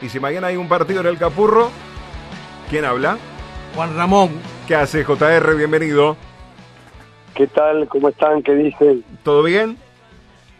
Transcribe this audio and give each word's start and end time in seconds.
Y 0.00 0.08
si 0.10 0.20
mañana 0.20 0.46
hay 0.46 0.56
un 0.56 0.68
partido 0.68 1.00
en 1.00 1.08
el 1.08 1.18
Capurro, 1.18 1.72
¿quién 2.70 2.84
habla? 2.84 3.18
Juan 3.74 3.96
Ramón. 3.96 4.30
¿Qué 4.68 4.76
hace 4.76 5.02
JR? 5.02 5.56
Bienvenido. 5.56 6.16
¿Qué 7.34 7.48
tal? 7.48 7.88
¿Cómo 7.88 8.10
están? 8.10 8.44
¿Qué 8.44 8.54
dicen? 8.54 9.02
¿Todo 9.24 9.42
bien? 9.42 9.76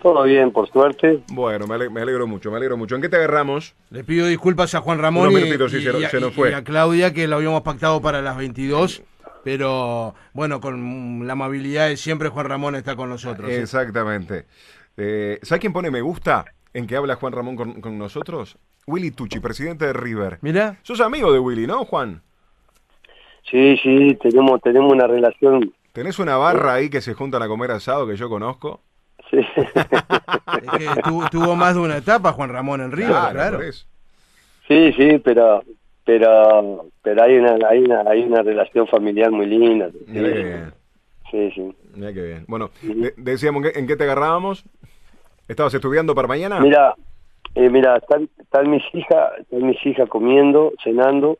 Todo 0.02 0.24
bien, 0.24 0.50
por 0.50 0.68
suerte. 0.68 1.22
Bueno, 1.30 1.68
me, 1.68 1.76
ale- 1.76 1.88
me 1.88 2.00
alegro 2.00 2.26
mucho, 2.26 2.50
me 2.50 2.56
alegro 2.56 2.76
mucho. 2.76 2.96
¿En 2.96 3.00
qué 3.00 3.08
te 3.08 3.14
agarramos? 3.14 3.76
Le 3.90 4.02
pido 4.02 4.26
disculpas 4.26 4.74
a 4.74 4.80
Juan 4.80 4.98
Ramón 4.98 5.30
y, 5.30 5.34
minutitos, 5.36 5.70
sí, 5.70 5.76
y- 5.78 5.82
se 5.84 5.92
nos- 5.92 6.00
y 6.00 6.04
a- 6.06 6.10
se 6.10 6.18
nos 6.20 6.32
y 6.32 6.34
fue. 6.34 6.52
a 6.56 6.64
Claudia, 6.64 7.12
que 7.12 7.28
lo 7.28 7.36
habíamos 7.36 7.62
pactado 7.62 8.02
para 8.02 8.20
las 8.20 8.36
22. 8.36 9.04
Pero 9.44 10.16
bueno, 10.32 10.60
con 10.60 11.24
la 11.28 11.34
amabilidad 11.34 11.86
de 11.86 11.96
siempre, 11.96 12.28
Juan 12.28 12.46
Ramón 12.46 12.74
está 12.74 12.96
con 12.96 13.08
nosotros. 13.08 13.48
¿sí? 13.48 13.54
Exactamente. 13.54 14.46
Eh, 14.96 15.38
¿Sabes 15.42 15.60
quién 15.60 15.72
pone 15.72 15.92
me 15.92 16.00
gusta 16.00 16.44
en 16.74 16.88
que 16.88 16.96
habla 16.96 17.14
Juan 17.14 17.32
Ramón 17.32 17.54
con, 17.54 17.80
con 17.80 17.96
nosotros? 17.98 18.58
Willy 18.88 19.10
Tucci, 19.10 19.38
presidente 19.38 19.84
de 19.86 19.92
River. 19.92 20.38
Mirá, 20.40 20.78
Sos 20.82 21.00
amigo 21.00 21.30
de 21.32 21.38
Willy, 21.38 21.66
¿no, 21.66 21.84
Juan? 21.84 22.22
Sí, 23.50 23.76
sí, 23.82 24.16
tenemos 24.22 24.60
tenemos 24.62 24.92
una 24.92 25.06
relación. 25.06 25.72
¿Tenés 25.92 26.18
una 26.18 26.36
barra 26.36 26.74
ahí 26.74 26.88
que 26.90 27.00
se 27.00 27.14
juntan 27.14 27.42
a 27.42 27.48
comer 27.48 27.70
asado 27.70 28.06
que 28.06 28.16
yo 28.16 28.28
conozco? 28.28 28.80
Sí, 29.30 29.36
es 29.66 30.94
que 30.94 31.02
tuvo, 31.02 31.28
tuvo 31.28 31.54
más 31.54 31.74
de 31.74 31.80
una 31.80 31.98
etapa 31.98 32.32
Juan 32.32 32.50
Ramón 32.50 32.80
en 32.80 32.92
River, 32.92 33.30
claro. 33.32 33.60
sí, 34.66 34.92
sí, 34.92 35.18
pero 35.22 35.62
pero 36.04 36.86
pero 37.02 37.22
hay 37.22 37.36
una 37.36 37.68
hay 37.68 37.78
una 37.80 38.00
hay 38.10 38.22
una 38.22 38.42
relación 38.42 38.86
familiar 38.86 39.30
muy 39.30 39.46
linda. 39.46 39.90
Sí, 39.90 40.04
Mirá 40.06 40.32
qué 40.32 40.44
bien. 40.44 40.74
sí, 41.30 41.50
sí. 41.54 41.76
Mirá 41.94 42.12
qué 42.14 42.22
bien. 42.22 42.44
Bueno, 42.48 42.70
de- 42.82 43.14
decíamos, 43.18 43.62
¿en 43.64 43.70
qué, 43.72 43.78
en 43.78 43.86
qué 43.86 43.96
te 43.96 44.04
agarrábamos? 44.04 44.64
¿Estabas 45.46 45.72
estudiando 45.74 46.14
para 46.14 46.28
mañana? 46.28 46.60
Mira, 46.60 46.94
eh, 47.54 47.68
mira, 47.70 47.96
están, 47.96 48.28
están 48.38 48.70
mis 48.70 48.82
hijas, 48.94 49.32
están 49.40 49.66
mis 49.66 49.84
hijas 49.86 50.08
comiendo, 50.08 50.72
cenando. 50.82 51.38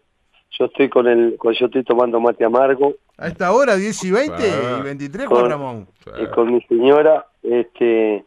Yo 0.59 0.65
estoy 0.65 0.89
con 0.89 1.07
el, 1.07 1.37
con, 1.37 1.53
yo 1.55 1.67
estoy 1.67 1.85
tomando 1.85 2.19
mate 2.21 2.45
amargo 2.45 2.95
A 3.19 3.29
esta 3.29 3.53
hora, 3.53 3.77
10 3.77 4.05
y 4.05 4.11
20 4.11 4.35
Ah. 4.41 4.79
y 4.81 4.83
23, 4.83 5.27
Con- 5.27 5.39
Juan 5.39 5.51
Ramón. 5.51 5.87
Sí. 6.05 6.11
eh, 6.19 6.29
con 6.35 6.53
mi 6.53 6.61
señora, 6.63 7.27
este, 7.43 8.25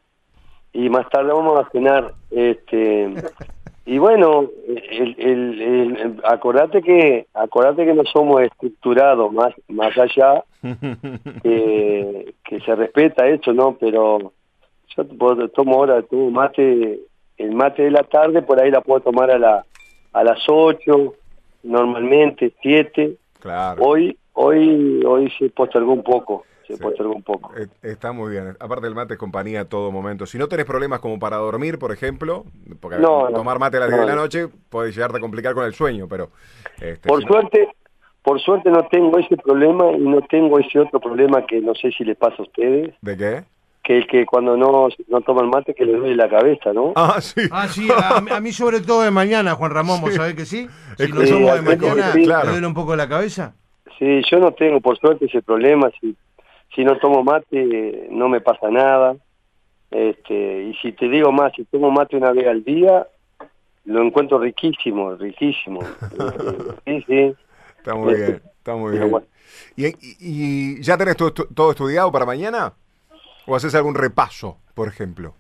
y 0.74 0.90
más 0.90 1.10
tarde 1.10 1.34
vamos 1.34 1.60
a 1.60 1.70
cenar, 1.72 2.14
este, 2.30 3.14
y 3.86 3.98
bueno, 3.98 4.50
el, 4.68 5.16
el, 5.20 6.22
acordate 6.24 6.82
que, 6.82 7.26
acordate 7.34 7.86
que 7.86 7.94
no 7.96 8.04
somos 8.06 8.42
estructurados 8.44 9.34
más, 9.34 9.54
más 9.68 9.92
allá, 9.98 10.44
que, 11.44 12.34
que 12.46 12.60
se 12.62 12.76
respeta 12.76 13.28
eso, 13.28 13.52
¿no? 13.54 13.76
Pero 13.80 14.32
yo 14.96 15.06
tomo 15.50 15.76
ahora, 15.76 16.02
tomo 16.04 16.30
mate, 16.32 17.00
el 17.42 17.52
mate 17.56 17.84
de 17.84 17.92
la 17.92 18.04
tarde, 18.04 18.42
por 18.42 18.62
ahí 18.62 18.72
la 18.72 18.82
puedo 18.82 19.02
tomar 19.02 19.32
a 19.32 19.38
la, 19.40 19.66
a 20.14 20.24
las 20.24 20.40
8, 20.48 21.14
normalmente 21.64 22.54
7, 22.62 23.18
Claro. 23.40 23.82
hoy, 23.84 24.18
hoy, 24.34 25.04
hoy 25.06 25.32
se 25.40 25.50
postergó 25.50 25.94
un 25.94 26.04
poco, 26.04 26.46
se 26.68 26.76
Sí. 26.76 26.82
postergó 26.82 27.14
un 27.16 27.24
poco. 27.24 27.52
Eh, 27.58 27.68
Está 27.82 28.12
muy 28.12 28.32
bien. 28.32 28.56
Aparte 28.60 28.88
el 28.88 28.96
mate 28.96 29.14
es 29.14 29.20
compañía 29.20 29.62
a 29.62 29.66
todo 29.66 29.92
momento. 29.92 30.26
Si 30.26 30.38
no 30.38 30.48
tenés 30.48 30.66
problemas 30.66 31.00
como 31.00 31.18
para 31.20 31.38
dormir, 31.38 31.80
por 31.80 31.92
ejemplo, 31.92 32.46
porque 32.80 32.98
No, 32.98 33.30
no. 33.30 33.36
tomar 33.36 33.58
mate 33.60 33.78
a 33.78 33.82
las 33.82 33.90
10 33.90 34.02
de 34.02 34.06
la 34.06 34.16
No. 34.16 34.22
noche 34.22 34.48
puede 34.70 34.92
llegarte 34.92 35.18
a 35.18 35.22
complicar 35.22 35.54
con 35.56 35.66
el 35.66 35.74
sueño, 35.74 36.08
pero... 36.08 36.30
este, 36.80 37.10
Por 37.10 37.20
si 37.20 37.26
no- 37.26 37.32
suerte, 37.34 37.68
por 38.24 38.40
suerte 38.40 38.70
no 38.70 38.88
tengo 38.92 39.18
ese 39.18 39.36
problema 39.38 39.92
y 39.92 40.00
no 40.02 40.22
tengo 40.22 40.60
ese 40.60 40.80
otro 40.80 41.00
problema 41.00 41.46
que 41.48 41.60
no 41.62 41.74
sé 41.74 41.92
si 41.92 42.04
le 42.04 42.14
pasa 42.16 42.36
a 42.40 42.44
ustedes, 42.44 42.94
¿De 43.02 43.18
qué? 43.18 43.44
Que 43.84 43.98
el 43.98 44.08
que 44.08 44.26
cuando 44.26 44.56
no, 44.58 44.90
no 45.08 45.22
toman 45.22 45.50
mate 45.50 45.74
que 45.74 45.86
le 45.86 45.94
duele 45.98 46.16
la 46.16 46.30
cabeza, 46.30 46.72
¿no? 46.74 46.94
Ah, 46.96 47.20
sí. 47.20 47.42
Ah, 47.52 47.68
sí, 47.68 47.90
a, 47.92 48.22
mí- 48.22 48.32
a 48.32 48.40
mí 48.40 48.52
sobre 48.52 48.80
todo 48.82 49.02
de 49.02 49.12
mañana, 49.12 49.56
Juan 49.56 49.72
Ramón, 49.72 50.02
¿vos 50.02 50.14
sabés 50.14 50.36
que 50.36 50.46
sí? 50.46 50.68
Si 50.98 51.04
Es 51.06 51.14
no 51.14 51.22
que- 51.22 51.28
somos 51.28 51.54
de 51.54 51.60
sí, 51.60 51.66
mañana, 51.66 52.14
sí, 52.14 52.24
claro. 52.24 52.46
¿te 52.46 52.52
duele 52.52 52.68
un 52.68 52.74
poco 52.76 52.96
la 52.96 53.10
cabeza? 53.10 53.56
Sí, 53.98 54.22
yo 54.30 54.40
no 54.40 54.52
tengo 54.54 54.80
por 54.82 54.98
suerte 55.00 55.26
ese 55.26 55.42
problema, 55.42 55.90
si, 56.00 56.16
si 56.76 56.84
no 56.84 56.98
tomo 57.00 57.24
mate 57.24 58.08
no 58.12 58.30
me 58.30 58.40
pasa 58.42 58.70
nada, 58.70 59.16
este, 59.90 60.64
y 60.64 60.74
si 60.76 60.92
te 60.94 61.08
digo 61.10 61.32
más, 61.32 61.52
si 61.56 61.66
tomo 61.66 61.92
mate 61.92 62.16
una 62.18 62.32
vez 62.32 62.48
al 62.48 62.64
día, 62.64 63.08
lo 63.86 64.02
encuentro 64.04 64.40
riquísimo, 64.40 65.16
riquísimo. 65.16 65.82
Este, 66.12 66.58
sí, 66.86 67.06
sí. 67.08 67.36
Está 67.78 67.96
muy 67.96 68.14
bien, 68.14 68.42
está 68.58 68.76
muy 68.76 68.92
bien. 68.92 69.10
bueno. 69.12 69.26
¿Y, 69.76 69.88
y- 69.88 69.96
y 70.20 70.82
ya 70.84 70.98
tenés 70.98 71.18
todo, 71.18 71.32
todo 71.32 71.72
estudiado 71.72 72.12
para 72.12 72.26
mañana? 72.26 72.74
¿O 73.48 73.56
haces 73.56 73.76
algún 73.76 73.96
repaso, 73.96 74.58
por 74.74 74.88
ejemplo? 74.88 75.34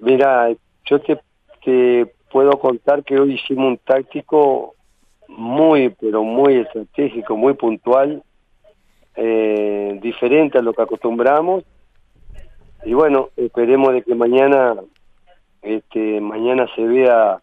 Mira, 0.00 0.50
yo 0.84 1.00
te, 1.00 1.20
te 1.64 2.06
puedo 2.30 2.52
contar 2.58 3.04
que 3.04 3.18
hoy 3.18 3.34
hicimos 3.34 3.66
un 3.66 3.78
táctico 3.78 4.74
muy, 5.28 5.90
pero 5.90 6.22
muy 6.22 6.56
estratégico, 6.56 7.36
muy 7.36 7.54
puntual, 7.54 8.22
eh, 9.16 9.98
diferente 10.02 10.58
a 10.58 10.62
lo 10.62 10.72
que 10.72 10.82
acostumbramos. 10.82 11.64
Y 12.84 12.94
bueno, 12.94 13.28
esperemos 13.36 13.92
de 13.92 14.02
que 14.02 14.14
mañana, 14.14 14.76
este, 15.62 16.20
mañana 16.20 16.66
se 16.74 16.82
vea 16.82 17.40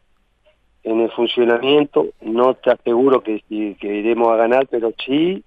en 0.83 1.01
el 1.01 1.11
funcionamiento. 1.11 2.07
No 2.21 2.55
te 2.55 2.71
aseguro 2.71 3.21
que, 3.21 3.41
que 3.47 3.87
iremos 3.87 4.29
a 4.29 4.37
ganar, 4.37 4.67
pero 4.67 4.91
sí, 5.05 5.43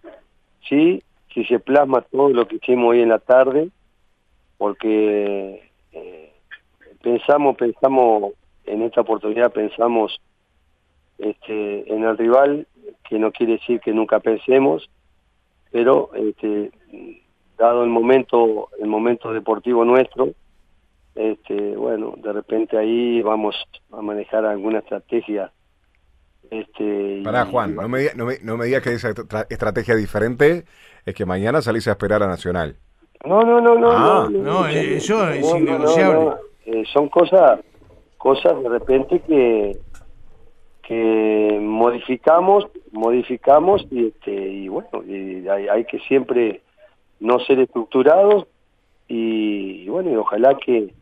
sí, 0.69 1.03
si 1.35 1.45
se 1.45 1.59
plasma 1.59 2.03
todo 2.03 2.31
lo 2.31 2.47
que 2.47 2.57
hicimos 2.57 2.91
hoy 2.91 3.03
en 3.03 3.09
la 3.09 3.19
tarde, 3.19 3.71
porque 4.61 5.71
eh, 5.93 6.33
pensamos, 7.01 7.57
pensamos, 7.57 8.35
en 8.67 8.83
esta 8.83 9.01
oportunidad 9.01 9.51
pensamos 9.51 10.21
este, 11.17 11.91
en 11.91 12.05
el 12.05 12.19
rival, 12.19 12.67
que 13.09 13.19
no 13.19 13.33
quiere 13.33 13.55
decir 13.55 13.81
que 13.81 13.95
nunca 13.95 14.21
pensemos, 14.21 14.91
pero 15.73 16.11
este, 16.15 16.73
dado 17.57 17.85
el 17.85 17.89
momento, 17.89 18.69
el 18.79 18.87
momento 18.89 19.33
deportivo 19.33 19.83
nuestro, 19.87 20.35
este, 21.15 21.75
bueno, 21.75 22.13
de 22.19 22.31
repente 22.31 22.77
ahí 22.77 23.23
vamos 23.23 23.57
a 23.93 24.03
manejar 24.03 24.45
alguna 24.45 24.81
estrategia. 24.81 25.53
Este, 26.51 27.23
Pará, 27.25 27.47
Juan, 27.47 27.77
no 27.77 27.89
me, 27.89 28.09
no, 28.15 28.27
me, 28.27 28.35
no 28.43 28.59
me 28.59 28.67
digas 28.67 28.83
que 28.83 28.93
esa 28.93 29.15
tra- 29.15 29.47
estrategia 29.49 29.97
diferente 29.97 30.67
es 31.07 31.15
que 31.15 31.25
mañana 31.25 31.63
salís 31.63 31.89
a 31.89 31.93
esperar 31.93 32.23
a 32.23 32.27
Nacional. 32.27 32.77
No, 33.25 33.43
no, 33.43 33.61
no, 33.61 33.75
no. 33.77 33.91
Ah, 33.91 34.29
no, 34.31 34.67
eh, 34.67 34.97
eso 34.97 35.29
es 35.31 35.45
no, 35.45 35.53
no, 35.53 35.59
innegociable. 35.59 36.25
no. 36.25 36.37
Eh, 36.67 36.85
son 36.93 37.09
cosas, 37.09 37.61
cosas 38.17 38.63
de 38.63 38.69
repente 38.69 39.21
que 39.21 39.77
que 40.83 41.59
modificamos, 41.63 42.67
modificamos 42.91 43.87
y 43.93 44.07
este 44.09 44.33
y 44.33 44.67
bueno, 44.69 44.89
y 45.07 45.47
hay, 45.49 45.69
hay 45.69 45.85
que 45.85 46.01
siempre 46.01 46.63
no 47.21 47.39
ser 47.41 47.61
estructurados 47.61 48.47
y, 49.07 49.83
y 49.83 49.89
bueno, 49.89 50.11
y 50.11 50.17
ojalá 50.17 50.57
que 50.57 50.93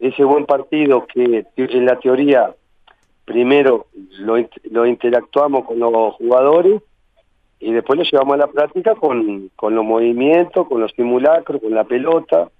ese 0.00 0.24
buen 0.24 0.46
partido 0.46 1.06
que 1.06 1.46
en 1.56 1.84
la 1.86 2.00
teoría 2.00 2.54
primero 3.24 3.86
lo, 4.18 4.34
lo 4.70 4.86
interactuamos 4.86 5.64
con 5.64 5.78
los 5.78 6.14
jugadores 6.14 6.82
y 7.60 7.72
después 7.72 7.98
lo 7.98 8.04
llevamos 8.04 8.34
a 8.34 8.38
la 8.38 8.46
práctica 8.46 8.94
con, 8.94 9.50
con 9.54 9.74
los 9.74 9.84
movimientos, 9.84 10.66
con 10.66 10.80
los 10.80 10.92
simulacros, 10.92 11.60
con 11.60 11.74
la 11.74 11.84
pelota 11.84 12.50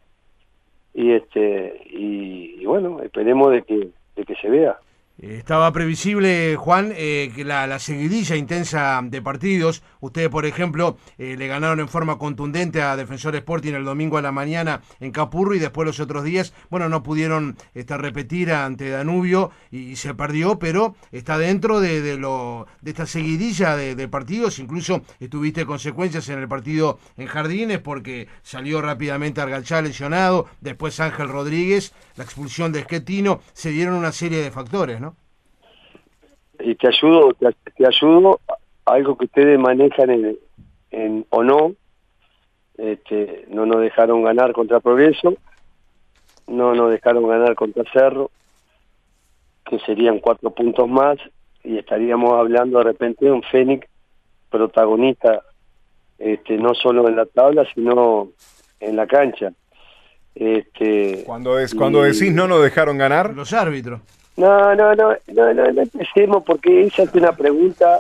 y 0.93 1.13
este 1.13 1.83
y, 1.91 2.57
y 2.61 2.67
bueno, 2.67 3.01
esperemos 3.01 3.51
de 3.51 3.63
que 3.63 3.89
de 4.17 4.25
que 4.25 4.35
se 4.37 4.51
vea. 4.51 4.79
Eh, 5.23 5.37
Estaba 5.37 5.73
previsible, 5.73 6.57
Juan, 6.57 6.93
eh, 6.97 7.31
que 7.35 7.45
la, 7.45 7.67
la 7.67 7.79
seguidilla 7.79 8.37
intensa 8.37 9.01
de 9.03 9.21
partidos, 9.21 9.83
ustedes, 10.01 10.31
por 10.31 10.47
ejemplo, 10.47 10.97
eh, 11.19 11.37
le 11.37 11.47
ganaron 11.47 11.81
en 11.81 11.89
forma 11.89 12.17
contundente 12.19 12.81
a 12.81 12.97
Defensor 12.97 13.37
Sporting 13.37 13.75
el 13.75 13.85
domingo 13.85 14.17
a 14.17 14.23
la 14.23 14.33
mañana 14.33 14.81
en 14.99 15.11
Capurro 15.11 15.55
y 15.55 15.59
después 15.59 15.85
los 15.87 16.01
otros 16.01 16.25
días, 16.25 16.55
bueno, 16.71 16.89
no 16.89 17.03
pudieron 17.03 17.57
este, 17.75 17.99
repetir 17.99 18.53
ante 18.53 18.89
Danubio 18.89 19.51
y, 19.71 19.97
se 19.97 20.15
perdió, 20.15 20.59
pero 20.59 20.95
está 21.13 21.37
dentro 21.37 21.81
de, 21.81 22.17
lo, 22.17 22.67
de 22.81 22.91
esta 22.93 23.07
seguidilla 23.07 23.77
de, 23.77 23.95
de 23.95 24.09
partidos, 24.09 24.59
incluso 24.59 25.03
estuviste 25.19 25.67
consecuencias 25.67 26.29
en 26.31 26.39
el 26.39 26.49
partido 26.49 26.99
en 27.19 27.27
Jardines 27.27 27.81
porque 27.81 28.29
salió 28.43 28.81
rápidamente 28.81 29.41
Argalchá 29.41 29.83
lesionado, 29.83 30.47
después 30.61 30.99
Ángel 31.01 31.29
Rodríguez, 31.29 31.93
la 32.17 32.25
expulsión 32.25 32.73
de 32.73 32.81
Esquetino, 32.81 33.41
se 33.53 33.71
dieron 33.71 33.95
una 33.95 34.13
serie 34.13 34.43
de 34.43 34.51
factores, 34.51 35.01
¿no? 35.01 35.10
Y 36.63 36.75
te 36.75 36.89
ayudo, 36.89 37.33
te, 37.35 37.49
te 37.77 37.87
ayudo 37.87 38.41
a 38.87 38.93
algo 38.93 39.17
que 39.17 39.27
ustedes 39.27 39.59
manejan 39.59 40.11
en, 40.11 40.39
en 40.91 41.27
o 41.31 41.43
no. 41.43 41.73
Este, 42.79 43.45
no 43.51 43.67
nos 43.67 43.81
dejaron 43.83 44.23
ganar 44.23 44.53
contra 44.53 44.81
Progreso, 44.81 45.35
no 46.47 46.75
nos 46.75 46.91
dejaron 46.91 47.29
ganar 47.29 47.55
contra 47.55 47.85
Cerro, 47.93 48.31
que 49.67 49.79
serían 49.81 50.19
cuatro 50.19 50.51
puntos 50.51 50.89
más, 50.89 51.19
y 51.63 51.77
estaríamos 51.77 52.33
hablando 52.33 52.79
de 52.79 52.85
repente 52.85 53.27
de 53.27 53.33
un 53.33 53.43
Fénix 53.43 53.87
protagonista, 54.51 55.43
este, 56.19 56.57
no 56.57 56.75
solo 56.75 57.07
en 57.09 57.17
la 57.17 57.27
tabla, 57.27 57.67
sino 57.75 58.31
en 58.81 58.97
la 58.97 59.07
cancha. 59.07 59.53
Este, 60.35 61.23
Cuando, 61.27 61.59
es, 61.59 61.75
cuando 61.75 62.07
y- 62.07 62.13
decís 62.13 62.33
no 62.33 62.49
nos 62.49 62.63
dejaron 62.63 62.97
ganar, 62.97 63.35
Los 63.35 63.53
árbitros. 63.53 64.01
No, 64.41 64.75
no, 64.75 64.95
no, 64.95 65.13
no, 65.35 65.55
no, 65.55 65.73
no 65.73 65.83
empecemos 65.83 66.43
porque 66.45 66.85
esa 66.87 67.03
es 67.03 67.15
una 67.15 67.33
pregunta, 67.33 67.99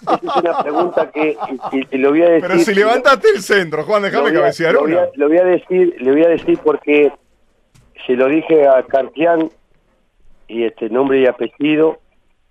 esa 0.00 0.14
es 0.16 0.36
una 0.42 0.62
pregunta 0.62 1.10
que, 1.12 1.36
que- 1.70 1.86
que 1.86 1.98
lo 1.98 2.10
voy 2.10 2.22
a 2.22 2.28
decir. 2.30 2.48
Pero 2.48 2.60
si 2.60 2.74
levantaste 2.74 3.28
el 3.34 3.42
centro, 3.42 3.84
Juan, 3.84 4.02
déjame 4.02 4.32
cabecear 4.32 4.74
lo 4.74 4.80
voy 4.82 4.92
una. 4.92 5.02
a- 5.02 5.08
lo 5.14 5.28
voy 5.28 5.38
a 5.38 5.44
decir, 5.44 5.94
le 6.00 6.10
voy 6.12 6.24
a 6.24 6.28
decir 6.28 6.58
porque 6.64 7.12
se 8.06 8.14
lo 8.14 8.26
dije 8.26 8.66
a 8.66 8.82
Cartián 8.82 9.50
y 10.48 10.64
este 10.64 10.88
nombre 10.90 11.20
y 11.20 11.26
apellido 11.26 12.00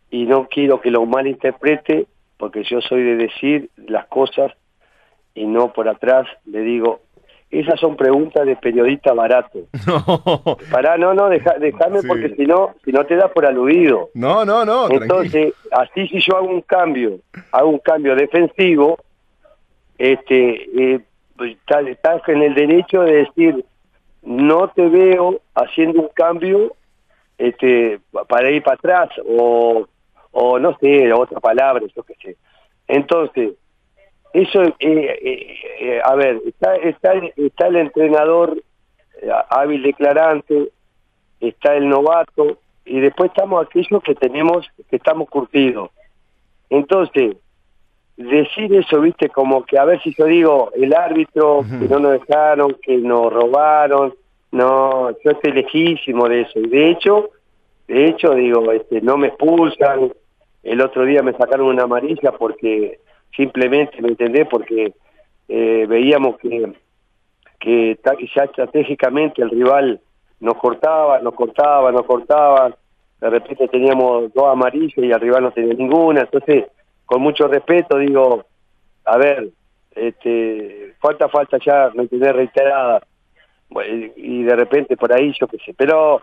y 0.10 0.26
no 0.26 0.48
quiero 0.48 0.80
que 0.80 0.92
lo 0.92 1.06
malinterprete 1.06 2.08
porque 2.38 2.64
yo 2.64 2.80
soy 2.82 3.04
de 3.04 3.16
decir 3.18 3.70
las 3.76 4.06
cosas 4.08 4.54
y 5.36 5.46
no 5.46 5.74
por 5.74 5.90
atrás 5.90 6.28
le 6.46 6.60
digo 6.62 7.02
esas 7.50 7.80
son 7.80 7.96
preguntas 7.96 8.46
de 8.46 8.56
periodista 8.58 9.14
barato. 9.14 9.60
No, 9.88 10.58
Pará, 10.72 10.98
no, 10.98 11.14
no, 11.14 11.30
deja, 11.30 11.56
déjame 11.60 12.02
Sí. 12.02 12.08
porque 12.08 12.36
si 12.36 12.46
no, 12.46 12.76
si 12.84 12.92
no 12.92 13.06
te 13.06 13.16
da 13.16 13.30
por 13.30 13.46
aludido. 13.46 14.10
no, 14.14 14.44
no, 14.46 14.66
no, 14.66 14.88
tranquilo. 14.88 15.04
Entonces, 15.22 15.54
así 15.72 16.08
si 16.08 16.20
yo 16.20 16.38
hago 16.38 16.48
un 16.50 16.62
cambio, 16.62 17.20
hago 17.52 17.70
un 17.70 17.80
cambio 17.80 18.16
defensivo, 18.16 18.98
este, 19.98 20.70
eh, 20.96 21.00
estás, 21.40 21.88
estás 21.88 22.22
en 22.28 22.42
el 22.44 22.54
derecho 22.54 23.02
de 23.02 23.14
decir, 23.26 23.66
no 24.24 24.68
te 24.70 24.88
veo 24.90 25.40
haciendo 25.56 26.02
un 26.02 26.10
cambio 26.14 26.74
este, 27.38 28.00
para 28.28 28.52
ir 28.52 28.62
para 28.64 28.76
atrás, 28.76 29.10
o, 29.28 29.88
o 30.32 30.60
no 30.60 30.78
sé, 30.80 31.12
otra 31.14 31.40
palabra, 31.40 31.84
yo 31.96 32.04
qué 32.04 32.14
sé. 32.22 32.38
Entonces, 32.88 33.52
eso, 34.34 34.64
eh, 34.64 34.74
eh, 34.80 35.56
eh, 35.80 36.02
a 36.04 36.16
ver, 36.16 36.42
está, 36.46 36.76
está, 36.76 37.14
está 37.36 37.68
el 37.68 37.78
entrenador 37.78 38.62
eh, 39.22 39.30
hábil 39.50 39.84
declarante, 39.84 40.70
está 41.40 41.76
el 41.76 41.90
novato 41.90 42.58
y 42.86 43.00
después 43.00 43.30
estamos 43.30 43.66
aquellos 43.66 44.02
que 44.04 44.16
tenemos 44.16 44.68
que 44.90 44.96
estamos 44.96 45.30
curtidos. 45.30 45.90
Entonces, 46.70 47.36
decir 48.18 48.74
eso, 48.74 49.00
viste, 49.02 49.30
como 49.30 49.64
que 49.64 49.78
a 49.78 49.86
ver 49.86 50.02
si 50.02 50.14
yo 50.14 50.26
digo 50.26 50.72
el 50.76 50.94
árbitro, 50.94 51.64
que 51.80 51.88
no 51.88 52.00
nos 52.00 52.14
dejaron, 52.14 52.76
que 52.82 52.98
nos 52.98 53.32
robaron, 53.32 54.14
no, 54.52 55.12
yo 55.24 55.32
estoy 55.32 55.52
lejísimo 55.54 56.28
de 56.28 56.42
eso. 56.42 56.60
Y 56.60 56.68
de 56.68 56.90
hecho, 56.90 57.30
de 57.88 58.06
hecho, 58.06 58.34
digo, 58.34 58.72
este, 58.72 59.02
no 59.02 59.18
me 59.18 59.28
expulsan. 59.28 60.12
El 60.64 60.82
otro 60.82 61.06
día 61.06 61.22
me 61.22 61.34
sacaron 61.34 61.68
una 61.68 61.84
amarilla 61.84 62.32
porque 62.34 63.00
simplemente, 63.36 64.02
¿me 64.02 64.10
entendés? 64.10 64.48
Porque 64.50 64.94
eh, 65.48 65.86
veíamos 65.88 66.38
que 66.38 66.74
que 67.60 67.98
ya 68.36 68.44
estratégicamente 68.44 69.42
el 69.42 69.50
rival 69.50 70.00
nos 70.40 70.56
cortaba, 70.56 71.20
nos 71.20 71.34
cortaba, 71.34 71.92
nos 71.92 72.06
cortaba, 72.06 72.76
de 73.20 73.30
repente 73.30 73.68
teníamos 73.68 74.32
dos 74.34 74.46
amarillas 74.48 74.98
y 74.98 75.12
el 75.12 75.20
rival 75.20 75.44
no 75.44 75.52
tenía 75.52 75.74
ninguna, 75.74 76.22
entonces 76.22 76.66
con 77.06 77.22
mucho 77.22 77.48
respeto 77.48 77.98
digo, 77.98 78.46
a 79.06 79.18
ver, 79.18 79.50
este, 79.96 80.94
falta, 81.00 81.28
falta 81.30 81.58
ya, 81.66 81.92
me 81.96 82.04
entendés, 82.04 82.36
reiterada, 82.36 83.02
y 84.16 84.44
de 84.44 84.56
repente 84.56 84.96
por 84.96 85.12
ahí 85.12 85.34
yo 85.40 85.48
qué 85.48 85.58
sé, 85.66 85.74
pero, 85.76 86.22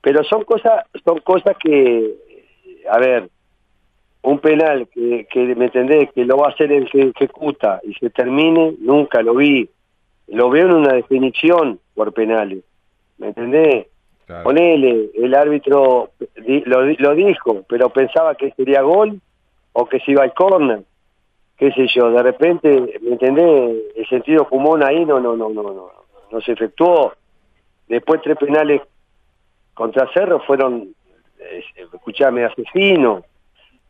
pero 0.00 0.24
son 0.24 0.44
cosas, 0.44 0.84
son 1.04 1.20
cosas 1.20 1.56
que, 1.62 2.14
a 2.90 2.98
ver, 2.98 3.28
un 4.26 4.40
penal 4.40 4.88
que, 4.88 5.26
que 5.30 5.54
me 5.54 5.66
entendés, 5.66 6.10
que 6.12 6.24
lo 6.24 6.38
va 6.38 6.48
a 6.48 6.50
hacer 6.50 6.72
el 6.72 6.90
que 6.90 7.12
ejecuta 7.14 7.80
y 7.84 7.94
se 7.94 8.10
termine, 8.10 8.74
nunca 8.80 9.22
lo 9.22 9.36
vi, 9.36 9.68
lo 10.26 10.50
veo 10.50 10.66
en 10.66 10.74
una 10.74 10.94
definición 10.94 11.78
por 11.94 12.12
penales, 12.12 12.64
¿me 13.18 13.28
entendés? 13.28 13.86
Claro. 14.26 14.42
Ponele, 14.42 15.10
el 15.14 15.32
árbitro 15.32 16.10
lo, 16.64 16.82
lo 16.82 17.14
dijo, 17.14 17.62
pero 17.68 17.90
pensaba 17.90 18.34
que 18.34 18.50
sería 18.56 18.82
gol 18.82 19.20
o 19.72 19.86
que 19.86 20.00
se 20.00 20.10
iba 20.10 20.24
al 20.24 20.34
córner, 20.34 20.80
qué 21.56 21.70
sé 21.70 21.86
yo, 21.86 22.10
de 22.10 22.22
repente, 22.24 22.98
¿me 23.02 23.12
entendés? 23.12 23.76
El 23.94 24.08
sentido 24.08 24.48
común 24.48 24.82
ahí 24.82 25.04
no, 25.04 25.20
no, 25.20 25.36
no, 25.36 25.50
no, 25.50 25.62
no, 25.62 25.90
no 26.32 26.40
se 26.40 26.50
efectuó. 26.50 27.12
Después 27.86 28.20
tres 28.22 28.36
penales 28.36 28.82
contra 29.72 30.12
Cerro 30.12 30.40
fueron, 30.40 30.88
eh, 31.38 31.62
escuchame, 31.94 32.44
asesinos. 32.44 33.22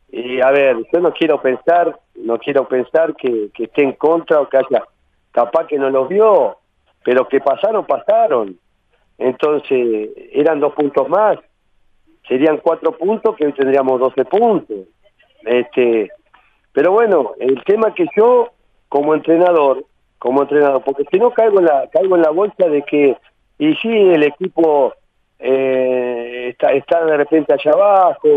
Y 0.09 0.41
a 0.41 0.51
ver, 0.51 0.77
yo 0.91 0.99
no 0.99 1.11
quiero 1.13 1.41
pensar, 1.41 1.99
no 2.15 2.37
quiero 2.37 2.67
pensar 2.67 3.15
que, 3.15 3.49
que 3.53 3.65
esté 3.65 3.83
en 3.83 3.93
contra 3.93 4.39
o 4.39 4.47
que 4.47 4.57
haya, 4.57 4.83
capaz 5.31 5.67
que 5.67 5.77
no 5.77 5.89
los 5.89 6.07
vio, 6.07 6.57
pero 7.03 7.27
que 7.27 7.39
pasaron, 7.39 7.85
pasaron. 7.85 8.57
Entonces, 9.17 10.09
eran 10.31 10.59
dos 10.59 10.73
puntos 10.73 11.09
más, 11.09 11.37
serían 12.27 12.57
cuatro 12.57 12.91
puntos 12.91 13.35
que 13.35 13.45
hoy 13.45 13.53
tendríamos 13.53 13.99
12 13.99 14.25
puntos. 14.25 14.77
Este, 15.43 16.11
pero 16.73 16.91
bueno, 16.91 17.31
el 17.39 17.63
tema 17.63 17.93
que 17.93 18.05
yo, 18.15 18.49
como 18.89 19.15
entrenador, 19.15 19.85
como 20.19 20.41
entrenador, 20.41 20.83
porque 20.83 21.05
si 21.11 21.19
no 21.19 21.31
caigo 21.31 21.59
en 21.59 21.65
la, 21.65 21.87
caigo 21.91 22.15
en 22.15 22.21
la 22.21 22.31
bolsa 22.31 22.67
de 22.67 22.83
que, 22.83 23.17
y 23.57 23.75
sí, 23.75 23.89
el 23.89 24.23
equipo 24.23 24.93
eh, 25.39 26.49
está, 26.49 26.71
está 26.73 27.05
de 27.05 27.17
repente 27.17 27.53
allá 27.53 27.71
abajo, 27.71 28.29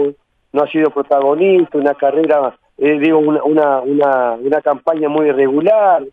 no 0.52 0.62
ha 0.62 0.68
sido 0.68 0.90
protagonista, 0.90 1.78
una 1.78 1.94
carrera, 1.94 2.56
eh, 2.78 2.98
digo, 2.98 3.18
una, 3.18 3.42
una, 3.44 3.80
una, 3.80 4.32
una 4.32 4.60
campaña 4.60 5.08
muy 5.08 5.28
irregular, 5.28 6.04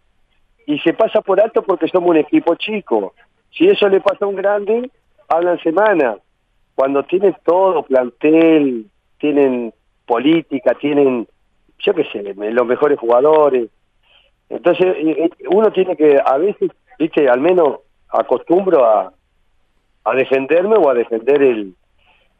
y 0.65 0.79
se 0.79 0.93
pasa 0.93 1.21
por 1.21 1.39
alto 1.39 1.61
porque 1.61 1.87
somos 1.87 2.09
un 2.09 2.17
equipo 2.17 2.55
chico. 2.55 3.13
Si 3.51 3.67
eso 3.67 3.87
le 3.87 4.01
pasa 4.01 4.25
a 4.25 4.27
un 4.27 4.35
grande, 4.35 4.91
hablan 5.29 5.59
semana. 5.59 6.17
Cuando 6.75 7.03
tienen 7.03 7.35
todo, 7.45 7.83
plantel, 7.83 8.85
tienen 9.17 9.73
política, 10.05 10.73
tienen, 10.75 11.27
yo 11.79 11.93
qué 11.93 12.03
sé, 12.11 12.21
los 12.21 12.67
mejores 12.67 12.99
jugadores. 12.99 13.69
Entonces, 14.49 14.95
uno 15.49 15.71
tiene 15.71 15.95
que, 15.95 16.19
a 16.23 16.37
veces, 16.37 16.71
viste, 16.99 17.29
al 17.29 17.39
menos 17.39 17.79
acostumbro 18.09 18.85
a, 18.85 19.13
a 20.03 20.15
defenderme 20.15 20.75
o 20.75 20.89
a 20.89 20.93
defender 20.93 21.41
el 21.41 21.75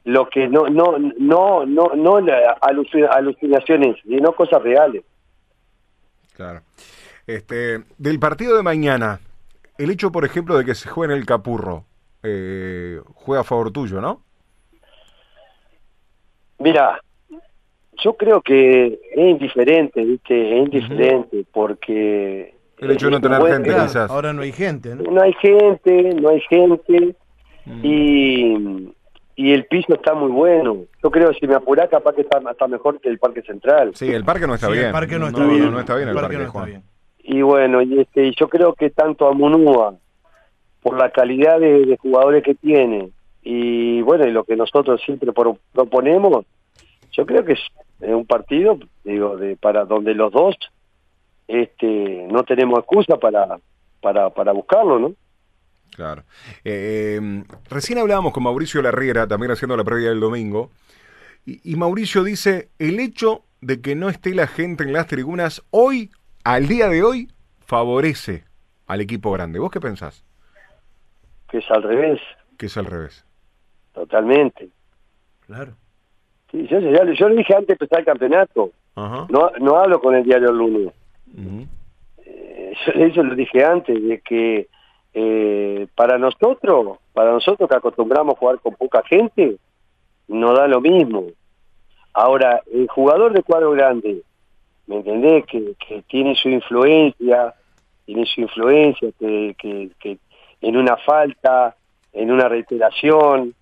lo 0.08 0.30
que 0.30 0.48
no 0.48 0.68
no 0.70 0.98
no 1.18 1.66
no 1.66 1.94
no 1.96 2.22
alucinaciones 2.62 3.98
sino 4.04 4.32
cosas 4.32 4.62
reales 4.64 5.04
Claro. 6.34 6.62
Este, 7.26 7.84
del 7.98 8.20
partido 8.20 8.56
de 8.56 8.62
mañana, 8.62 9.20
el 9.80 9.90
hecho, 9.90 10.12
por 10.12 10.24
ejemplo, 10.24 10.56
de 10.56 10.66
que 10.66 10.76
se 10.76 10.88
juegue 10.88 11.12
en 11.12 11.20
el 11.20 11.26
Capurro, 11.26 11.84
eh, 12.22 13.02
juega 13.16 13.42
a 13.42 13.44
favor 13.44 13.72
tuyo, 13.72 14.00
¿no? 14.00 14.22
Mira, 16.60 17.02
yo 18.04 18.16
creo 18.16 18.40
que 18.44 19.00
es 19.16 19.18
indiferente, 19.18 20.06
¿viste? 20.06 20.60
Es 20.60 20.66
indiferente 20.68 21.44
porque... 21.52 22.54
El 22.78 22.92
hecho 22.92 23.08
de 23.08 23.14
no 23.14 23.20
tener 23.22 23.40
bueno, 23.40 23.56
gente, 23.56 23.72
quizás. 23.72 24.12
ahora 24.12 24.32
no 24.32 24.44
hay 24.44 24.52
gente, 24.52 24.94
¿no? 24.94 25.12
No 25.12 25.24
hay 25.24 25.34
gente, 25.42 26.14
no 26.14 26.30
hay 26.30 26.42
gente 26.42 27.16
Mm. 27.68 27.82
y, 27.84 28.94
y 29.38 29.54
el 29.54 29.66
piso 29.68 29.94
está 29.94 30.14
muy 30.14 30.30
bueno. 30.32 30.76
Yo 31.02 31.10
creo 31.12 31.30
que 31.30 31.40
si 31.40 31.48
me 31.48 31.56
apurás 31.56 31.88
capaz 31.90 32.14
que 32.14 32.22
está, 32.22 32.40
está 32.52 32.68
mejor 32.68 33.00
que 33.00 33.08
el 33.08 33.20
Parque 33.20 33.42
Central. 33.44 33.92
Sí, 33.96 34.12
el 34.12 34.26
parque 34.26 34.48
no 34.48 34.56
está 34.56 34.68
Sí, 34.68 34.74
bien. 34.74 34.86
el 34.88 34.92
parque 34.92 35.18
no 35.18 35.28
está 35.28 35.40
no, 35.42 35.48
bien. 35.50 35.66
No, 35.66 35.72
no 35.72 35.80
está 35.80 35.96
bien 35.96 36.10
el, 36.10 36.16
parque, 36.16 36.36
no 36.36 36.42
está 36.42 36.52
Juan. 36.52 36.66
bien. 36.66 36.84
Y 37.20 37.42
bueno, 37.44 37.82
y 37.82 38.00
este 38.02 38.26
y 38.26 38.36
yo 38.36 38.50
creo 38.50 38.74
que 38.74 38.90
tanto 38.90 39.28
a 39.28 39.34
Munúa, 39.34 39.96
por 40.82 40.98
la 40.98 41.10
calidad 41.12 41.60
de, 41.60 41.86
de 41.86 41.98
jugadores 41.98 42.44
que 42.44 42.56
tiene, 42.56 43.10
y 43.44 44.02
bueno, 44.02 44.26
y 44.28 44.32
lo 44.32 44.44
que 44.44 44.56
nosotros 44.58 45.02
siempre 45.06 45.32
pro- 45.32 45.58
proponemos, 45.72 46.46
yo 47.12 47.26
creo 47.26 47.46
que 47.46 47.54
es 47.54 47.60
un 48.02 48.26
partido, 48.26 48.78
digo, 49.04 49.38
de 49.38 49.56
para 49.56 49.86
donde 49.86 50.14
los 50.14 50.32
dos 50.32 50.56
este 51.48 52.28
no 52.32 52.44
tenemos 52.44 52.80
excusa 52.80 53.18
para 53.18 53.58
para 54.02 54.30
para 54.30 54.52
buscarlo, 54.52 55.00
¿no? 55.00 55.14
Claro. 55.96 56.24
Eh, 56.64 57.20
eh, 57.22 57.44
recién 57.70 58.00
hablábamos 58.00 58.34
con 58.34 58.44
Mauricio 58.44 58.82
Larriera, 58.82 59.28
también 59.28 59.52
haciendo 59.52 59.76
la 59.78 59.84
previa 59.84 60.10
del 60.10 60.20
domingo, 60.20 60.72
y, 61.46 61.60
y 61.72 61.76
Mauricio 61.76 62.24
dice, 62.24 62.70
el 62.80 63.00
hecho 63.00 63.44
de 63.62 63.82
que 63.82 63.96
no 63.96 64.10
esté 64.10 64.36
la 64.36 64.48
gente 64.48 64.84
en 64.84 64.94
las 64.94 65.08
tribunas 65.08 65.64
hoy, 65.72 66.12
al 66.44 66.68
día 66.68 66.88
de 66.90 67.02
hoy, 67.04 67.30
favorece 67.66 68.44
al 68.86 69.02
equipo 69.02 69.32
grande. 69.32 69.60
¿Vos 69.60 69.72
qué 69.72 69.80
pensás? 69.80 70.24
Que 71.50 71.58
es 71.60 71.72
al 71.72 71.84
revés, 71.84 72.20
Que 72.58 72.66
es 72.68 72.78
al 72.78 72.86
revés. 72.86 73.26
totalmente. 73.94 74.70
Claro. 75.48 75.74
Sí, 76.52 76.68
yo, 76.70 76.80
yo, 76.80 76.92
yo 77.14 77.30
lo 77.30 77.36
dije 77.36 77.54
antes 77.54 77.68
de 77.68 77.74
empezar 77.74 78.00
el 78.00 78.06
campeonato, 78.06 78.72
Ajá. 78.96 79.26
no 79.30 79.52
no 79.60 79.78
hablo 79.78 80.00
con 80.00 80.16
el 80.16 80.24
diario 80.24 80.50
el 80.50 80.58
lunes. 80.58 80.94
Eh, 82.26 82.74
yo 82.86 82.92
eso 82.94 83.24
lo 83.24 83.36
dije 83.36 83.64
antes, 83.64 84.02
de 84.02 84.20
que 84.22 84.68
eh, 85.20 85.88
para 85.96 86.20
nosotros, 86.20 87.00
para 87.12 87.32
nosotros 87.32 87.68
que 87.68 87.76
acostumbramos 87.76 88.36
a 88.36 88.38
jugar 88.38 88.60
con 88.60 88.76
poca 88.76 89.02
gente, 89.02 89.58
no 90.28 90.54
da 90.54 90.68
lo 90.68 90.80
mismo. 90.80 91.26
Ahora, 92.14 92.62
el 92.72 92.88
jugador 92.88 93.34
de 93.34 93.42
cuadro 93.42 93.72
grande, 93.72 94.22
¿me 94.86 94.98
entendés? 94.98 95.44
Que, 95.48 95.74
que 95.88 96.04
tiene 96.04 96.36
su 96.36 96.50
influencia, 96.50 97.56
tiene 98.06 98.28
su 98.28 98.42
influencia, 98.42 99.10
que, 99.20 99.56
que, 99.58 99.90
que 100.00 100.20
en 100.62 100.78
una 100.78 100.98
falta, 100.98 101.76
en 102.14 102.30
una 102.30 102.48
reiteración, 102.48 103.56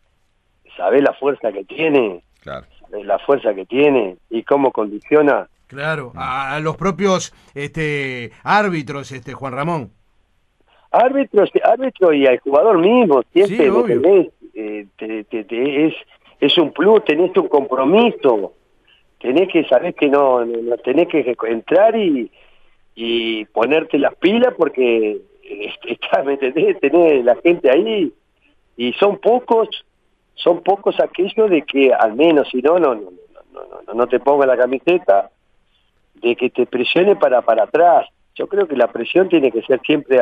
¿sabés 0.76 1.04
la 1.04 1.14
fuerza 1.14 1.54
que 1.54 1.64
tiene? 1.64 2.22
Claro. 2.42 2.68
la 2.92 3.18
fuerza 3.20 3.54
que 3.54 3.66
tiene 3.66 4.18
y 4.30 4.44
cómo 4.44 4.74
condiciona. 4.74 5.48
Claro, 5.68 6.12
a, 6.16 6.60
los 6.60 6.76
propios 6.76 7.34
este, 7.54 8.34
árbitros, 8.44 9.14
este 9.14 9.34
Juan 9.34 9.54
Ramón. 9.54 9.92
Árbitros, 10.96 11.50
árbitro 11.64 12.14
y 12.14 12.26
al 12.26 12.40
jugador 12.40 12.78
mismo, 12.78 13.22
siempre 13.34 13.68
eh, 14.54 14.86
es, 15.32 15.94
es 16.40 16.58
un 16.58 16.72
plus, 16.72 17.04
tenés 17.04 17.36
un 17.36 17.50
compromiso, 17.50 18.54
tenés 19.20 19.50
que 19.52 19.66
saber 19.66 19.94
que 19.94 20.08
no, 20.08 20.46
no 20.46 20.78
tenés 20.78 21.08
que 21.10 21.36
entrar 21.50 21.96
y, 21.98 22.32
y 22.96 23.44
ponerte 23.46 24.00
las 24.00 24.16
pilas 24.16 24.54
porque 24.58 25.18
está, 25.88 26.24
¿me 26.24 26.34
entendés? 26.34 26.80
Tenés 26.80 27.26
la 27.26 27.36
gente 27.38 27.70
ahí 27.70 28.12
y 28.78 28.94
son 28.94 29.18
pocos 29.18 29.70
son 30.36 30.62
pocos 30.64 31.00
aquellos 31.00 31.50
de 31.50 31.62
que 31.62 31.94
al 31.94 32.14
menos 32.14 32.50
si 32.50 32.62
no 32.62 32.78
no 32.78 32.94
no 32.94 33.12
no 33.54 33.62
no, 33.88 33.94
no 33.94 34.08
te 34.08 34.20
ponga 34.20 34.46
la 34.46 34.58
camiseta 34.58 35.32
de 36.16 36.36
que 36.36 36.50
te 36.50 36.66
presione 36.66 37.16
para 37.16 37.42
para 37.42 37.64
atrás 37.64 38.08
yo 38.36 38.48
creo 38.48 38.68
que 38.68 38.76
la 38.76 38.88
presión 38.88 39.30
tiene 39.30 39.50
que 39.52 39.62
ser 39.62 39.80
siempre 39.86 40.20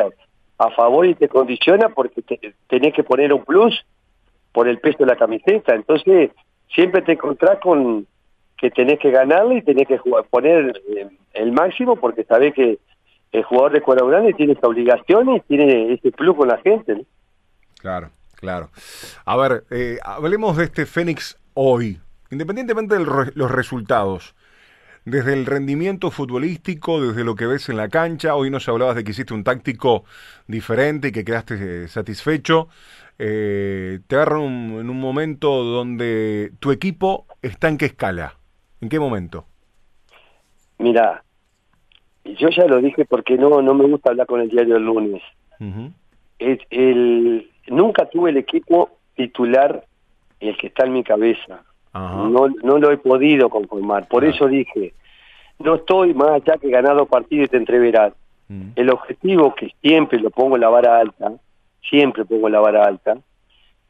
a, 0.58 0.70
favor 0.70 1.06
y 1.06 1.14
te 1.14 1.28
condiciona 1.28 1.88
porque 1.88 2.22
te, 2.22 2.54
tenés 2.68 2.94
que 2.94 3.04
poner 3.04 3.32
un 3.32 3.44
plus 3.44 3.84
por 4.52 4.68
el 4.68 4.78
peso 4.78 4.98
de 5.00 5.06
la 5.06 5.16
camiseta 5.16 5.74
entonces 5.74 6.30
siempre 6.74 7.02
te 7.02 7.12
encontrás 7.12 7.58
con 7.60 8.06
que 8.56 8.70
tenés 8.70 8.98
que 8.98 9.10
ganarle 9.10 9.56
y 9.56 9.62
tenés 9.62 9.88
que 9.88 9.98
poner 10.30 10.80
eh, 10.96 11.08
el 11.34 11.52
máximo 11.52 11.96
porque 11.96 12.24
sabés 12.24 12.54
que 12.54 12.78
el 13.32 13.42
jugador 13.42 13.72
de 13.72 13.80
cuadro 13.80 14.06
grande 14.06 14.32
tiene 14.32 14.52
esa 14.52 14.68
obligación 14.68 15.28
y 15.34 15.40
tiene 15.40 15.92
ese 15.92 16.12
plus 16.12 16.36
con 16.36 16.48
la 16.48 16.58
gente 16.58 17.04
claro 17.80 18.10
Claro. 18.44 18.68
A 19.24 19.36
ver, 19.38 19.64
eh, 19.70 19.98
hablemos 20.02 20.58
de 20.58 20.64
este 20.64 20.84
Fénix 20.84 21.38
hoy, 21.54 21.98
independientemente 22.30 22.98
de 22.98 23.32
los 23.34 23.50
resultados. 23.50 24.34
Desde 25.04 25.34
el 25.34 25.44
rendimiento 25.44 26.10
futbolístico, 26.10 27.00
desde 27.00 27.24
lo 27.24 27.34
que 27.34 27.46
ves 27.46 27.68
en 27.68 27.76
la 27.76 27.88
cancha, 27.88 28.36
hoy 28.36 28.48
nos 28.48 28.66
hablabas 28.70 28.96
de 28.96 29.04
que 29.04 29.10
hiciste 29.10 29.34
un 29.34 29.44
táctico 29.44 30.04
diferente 30.46 31.08
y 31.08 31.12
que 31.12 31.24
quedaste 31.24 31.84
eh, 31.84 31.88
satisfecho. 31.88 32.68
Eh, 33.18 34.00
te 34.06 34.16
agarran 34.16 34.42
en 34.42 34.88
un 34.88 34.98
momento 34.98 35.62
donde 35.62 36.52
tu 36.58 36.72
equipo 36.72 37.26
está 37.42 37.68
en 37.68 37.76
qué 37.76 37.84
escala, 37.84 38.38
en 38.80 38.88
qué 38.88 38.98
momento. 38.98 39.44
Mira, 40.78 41.22
yo 42.24 42.48
ya 42.48 42.66
lo 42.66 42.80
dije 42.80 43.04
porque 43.04 43.36
no 43.36 43.60
no 43.60 43.74
me 43.74 43.86
gusta 43.86 44.10
hablar 44.10 44.26
con 44.26 44.40
el 44.40 44.48
diario 44.48 44.76
el 44.76 44.84
lunes. 44.84 45.22
es 46.38 46.58
el, 46.70 47.50
nunca 47.68 48.08
tuve 48.08 48.30
el 48.30 48.38
equipo 48.38 48.98
titular 49.14 49.84
el 50.40 50.56
que 50.56 50.68
está 50.68 50.86
en 50.86 50.94
mi 50.94 51.04
cabeza. 51.04 51.62
No, 51.94 52.48
no 52.48 52.78
lo 52.78 52.90
he 52.90 52.98
podido 52.98 53.48
conformar. 53.48 54.08
Por 54.08 54.24
eso 54.24 54.48
dije, 54.48 54.94
no 55.60 55.76
estoy 55.76 56.12
más 56.12 56.30
allá 56.30 56.58
que 56.58 56.68
ganado 56.68 57.06
partido 57.06 57.44
y 57.44 57.48
te 57.48 57.56
entreverás. 57.56 58.12
Mm. 58.48 58.70
El 58.74 58.90
objetivo 58.90 59.54
que 59.54 59.70
siempre 59.80 60.18
lo 60.18 60.30
pongo 60.30 60.56
en 60.56 60.62
la 60.62 60.68
vara 60.68 60.98
alta, 60.98 61.32
siempre 61.88 62.24
pongo 62.24 62.48
la 62.48 62.60
vara 62.60 62.84
alta, 62.84 63.16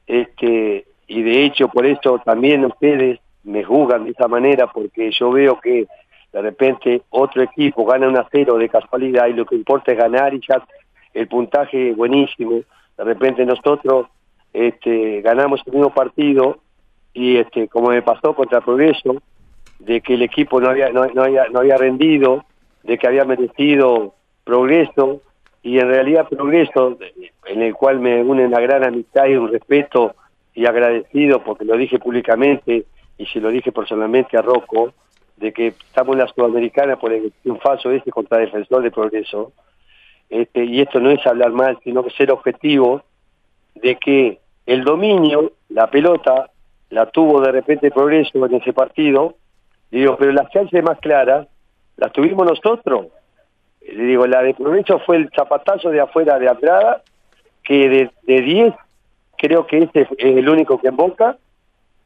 este, 0.06 0.84
y 1.06 1.22
de 1.22 1.44
hecho 1.44 1.68
por 1.68 1.86
eso 1.86 2.20
también 2.24 2.64
ustedes 2.64 3.20
me 3.42 3.64
juzgan 3.64 4.04
de 4.04 4.10
esa 4.10 4.28
manera, 4.28 4.66
porque 4.66 5.10
yo 5.10 5.30
veo 5.30 5.58
que 5.60 5.86
de 6.32 6.42
repente 6.42 7.02
otro 7.10 7.42
equipo 7.42 7.86
gana 7.86 8.08
un 8.08 8.18
a 8.18 8.28
cero 8.30 8.58
de 8.58 8.68
casualidad 8.68 9.28
y 9.28 9.32
lo 9.32 9.46
que 9.46 9.54
importa 9.54 9.92
es 9.92 9.98
ganar 9.98 10.34
y 10.34 10.40
ya 10.46 10.62
el 11.14 11.28
puntaje 11.28 11.90
es 11.90 11.96
buenísimo 11.96 12.62
de 12.96 13.04
repente 13.04 13.44
nosotros 13.44 14.06
este, 14.52 15.20
ganamos 15.22 15.60
el 15.66 15.72
mismo 15.72 15.90
partido 15.90 16.58
y 17.14 17.36
este, 17.36 17.68
como 17.68 17.90
me 17.90 18.02
pasó 18.02 18.34
contra 18.34 18.60
Progreso, 18.60 19.22
de 19.78 20.00
que 20.00 20.14
el 20.14 20.22
equipo 20.22 20.60
no 20.60 20.68
había, 20.68 20.90
no, 20.90 21.02
había, 21.02 21.48
no 21.48 21.60
había 21.60 21.76
rendido, 21.76 22.44
de 22.82 22.98
que 22.98 23.06
había 23.06 23.24
merecido 23.24 24.14
progreso, 24.44 25.22
y 25.62 25.78
en 25.78 25.88
realidad 25.88 26.28
progreso, 26.28 26.98
en 27.46 27.62
el 27.62 27.74
cual 27.74 28.00
me 28.00 28.22
une 28.22 28.44
una 28.44 28.60
gran 28.60 28.84
amistad 28.84 29.26
y 29.26 29.36
un 29.36 29.50
respeto 29.50 30.14
y 30.54 30.66
agradecido, 30.66 31.42
porque 31.42 31.64
lo 31.64 31.76
dije 31.76 31.98
públicamente 31.98 32.84
y 33.16 33.26
se 33.26 33.40
lo 33.40 33.48
dije 33.48 33.72
personalmente 33.72 34.36
a 34.36 34.42
Rocco, 34.42 34.92
de 35.36 35.52
que 35.52 35.68
estamos 35.68 36.14
en 36.14 36.20
la 36.20 36.28
Sudamericana 36.28 36.96
por 36.96 37.12
el 37.12 37.32
triunfazo 37.42 37.90
ese 37.90 38.10
contra 38.10 38.38
Defensor 38.38 38.82
de 38.82 38.90
Progreso, 38.90 39.52
este, 40.28 40.64
y 40.64 40.80
esto 40.80 41.00
no 41.00 41.10
es 41.10 41.24
hablar 41.26 41.52
mal, 41.52 41.78
sino 41.84 42.02
que 42.02 42.10
ser 42.10 42.30
objetivo 42.30 43.02
de 43.74 43.96
que 43.96 44.40
el 44.66 44.84
dominio, 44.84 45.52
la 45.68 45.90
pelota, 45.90 46.50
la 46.94 47.06
tuvo 47.06 47.40
de 47.40 47.50
repente 47.50 47.90
progreso 47.90 48.46
en 48.46 48.54
ese 48.54 48.72
partido, 48.72 49.34
digo, 49.90 50.16
pero 50.16 50.30
las 50.30 50.48
chances 50.50 50.80
más 50.84 50.98
claras 51.00 51.48
las 51.96 52.12
tuvimos 52.12 52.46
nosotros. 52.46 53.08
Le 53.80 54.04
digo, 54.04 54.26
la 54.26 54.42
de 54.42 54.54
progreso 54.54 55.00
fue 55.00 55.16
el 55.16 55.28
zapatazo 55.36 55.90
de 55.90 56.00
afuera 56.00 56.38
de 56.38 56.48
Andrada, 56.48 57.02
que 57.64 58.10
de 58.22 58.40
10 58.40 58.74
creo 59.36 59.66
que 59.66 59.78
ese 59.78 60.02
es 60.02 60.08
el 60.18 60.48
único 60.48 60.80
que 60.80 60.88
emboca. 60.88 61.36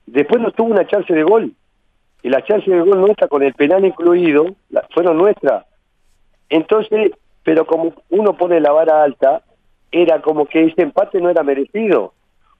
Después 0.06 0.40
no 0.40 0.52
tuvo 0.52 0.70
una 0.70 0.86
chance 0.86 1.12
de 1.12 1.22
gol. 1.22 1.52
Y 2.22 2.30
la 2.30 2.42
chance 2.42 2.70
de 2.70 2.80
gol 2.80 2.98
nuestra, 2.98 3.28
con 3.28 3.42
el 3.42 3.52
penal 3.52 3.84
incluido, 3.84 4.46
fueron 4.94 5.18
nuestras. 5.18 5.66
Entonces, 6.48 7.12
pero 7.44 7.66
como 7.66 7.92
uno 8.08 8.36
pone 8.38 8.58
la 8.58 8.72
vara 8.72 9.02
alta, 9.02 9.42
era 9.92 10.22
como 10.22 10.46
que 10.46 10.64
ese 10.64 10.82
empate 10.82 11.20
no 11.20 11.28
era 11.28 11.42
merecido. 11.42 12.14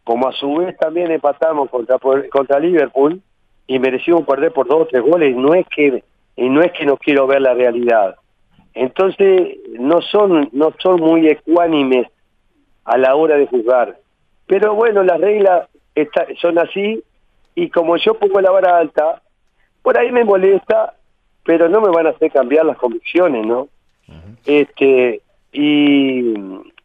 Como 0.08 0.26
a 0.26 0.32
su 0.32 0.54
vez 0.54 0.74
también 0.78 1.10
empatamos 1.10 1.68
contra, 1.68 1.98
contra 1.98 2.58
Liverpool 2.58 3.20
y 3.66 3.78
merecimos 3.78 4.22
perder 4.24 4.54
por 4.54 4.66
dos 4.66 4.80
o 4.80 4.86
tres 4.86 5.02
goles, 5.02 5.36
no 5.36 5.52
es 5.52 5.66
que 5.68 6.02
y 6.34 6.48
no 6.48 6.62
es 6.62 6.72
que 6.72 6.86
no 6.86 6.96
quiero 6.96 7.26
ver 7.26 7.42
la 7.42 7.52
realidad. 7.52 8.16
Entonces 8.72 9.58
no 9.78 10.00
son 10.00 10.48
no 10.52 10.72
son 10.78 10.98
muy 11.02 11.28
ecuánimes 11.28 12.06
a 12.86 12.96
la 12.96 13.16
hora 13.16 13.36
de 13.36 13.48
jugar. 13.48 13.98
Pero 14.46 14.74
bueno, 14.74 15.02
las 15.02 15.20
reglas 15.20 15.68
son 16.40 16.58
así 16.58 17.04
y 17.54 17.68
como 17.68 17.98
yo 17.98 18.14
pongo 18.14 18.40
la 18.40 18.50
vara 18.50 18.78
alta, 18.78 19.20
por 19.82 19.98
ahí 19.98 20.10
me 20.10 20.24
molesta, 20.24 20.94
pero 21.44 21.68
no 21.68 21.82
me 21.82 21.90
van 21.90 22.06
a 22.06 22.10
hacer 22.12 22.32
cambiar 22.32 22.64
las 22.64 22.78
convicciones, 22.78 23.46
¿no? 23.46 23.68
este 24.46 25.20
y, 25.52 26.32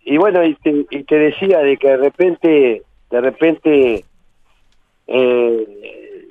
y 0.04 0.18
bueno 0.18 0.44
y 0.44 0.56
te, 0.56 1.18
decía 1.18 1.60
de 1.60 1.78
que 1.78 1.88
de 1.88 1.98
repente 1.98 2.84
de 3.14 3.22
repente 3.22 4.06
eh, 5.06 6.30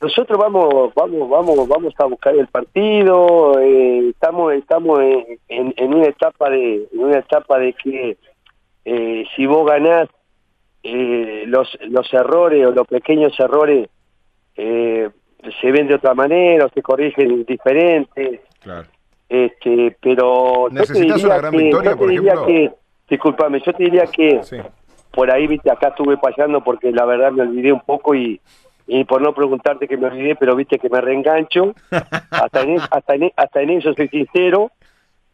nosotros 0.00 0.38
vamos 0.38 0.94
vamos 0.94 1.28
vamos 1.28 1.66
vamos 1.68 1.94
a 1.98 2.04
buscar 2.04 2.36
el 2.36 2.46
partido 2.46 3.58
eh, 3.58 4.10
estamos 4.10 4.52
estamos 4.52 5.00
en, 5.00 5.74
en, 5.76 5.94
una 5.94 6.06
etapa 6.06 6.48
de 6.48 6.86
en 6.92 7.00
una 7.00 7.18
etapa 7.18 7.58
de 7.58 7.72
que 7.72 8.16
eh, 8.84 9.24
si 9.34 9.46
vos 9.46 9.66
ganás 9.68 10.08
los 10.84 11.76
los 11.88 12.14
errores 12.14 12.66
o 12.66 12.70
los 12.70 12.86
pequeños 12.86 13.38
errores 13.40 13.88
se 14.54 15.72
ven 15.72 15.88
de 15.88 15.94
otra 15.96 16.14
manera 16.14 16.66
o 16.66 16.68
se 16.68 16.82
corrigen 16.82 17.44
diferente. 17.44 18.42
Claro. 18.60 18.88
Este, 19.28 19.96
pero 20.00 20.68
¿Necesitas 20.70 21.24
una 21.24 21.36
gran 21.38 21.52
victoria, 21.52 21.96
por 21.96 22.10
ejemplo? 22.10 22.46
Que, 22.46 22.70
disculpame, 23.08 23.62
yo 23.64 23.72
te 23.72 23.84
diría 23.84 24.04
que 24.06 24.40
por 25.12 25.30
ahí, 25.30 25.46
viste, 25.46 25.70
acá 25.70 25.88
estuve 25.88 26.16
pasando 26.16 26.62
porque 26.62 26.90
la 26.90 27.04
verdad 27.04 27.32
me 27.32 27.42
olvidé 27.42 27.72
un 27.72 27.80
poco 27.80 28.14
y, 28.14 28.40
y 28.86 29.04
por 29.04 29.22
no 29.22 29.34
preguntarte 29.34 29.86
que 29.86 29.96
me 29.96 30.06
olvidé, 30.06 30.36
pero 30.36 30.56
viste 30.56 30.78
que 30.78 30.88
me 30.88 31.00
reengancho. 31.00 31.74
hasta, 32.30 32.60
en, 32.62 32.78
hasta, 32.90 33.14
en, 33.14 33.32
hasta 33.36 33.62
en 33.62 33.70
eso 33.70 33.94
soy 33.94 34.08
sincero, 34.08 34.70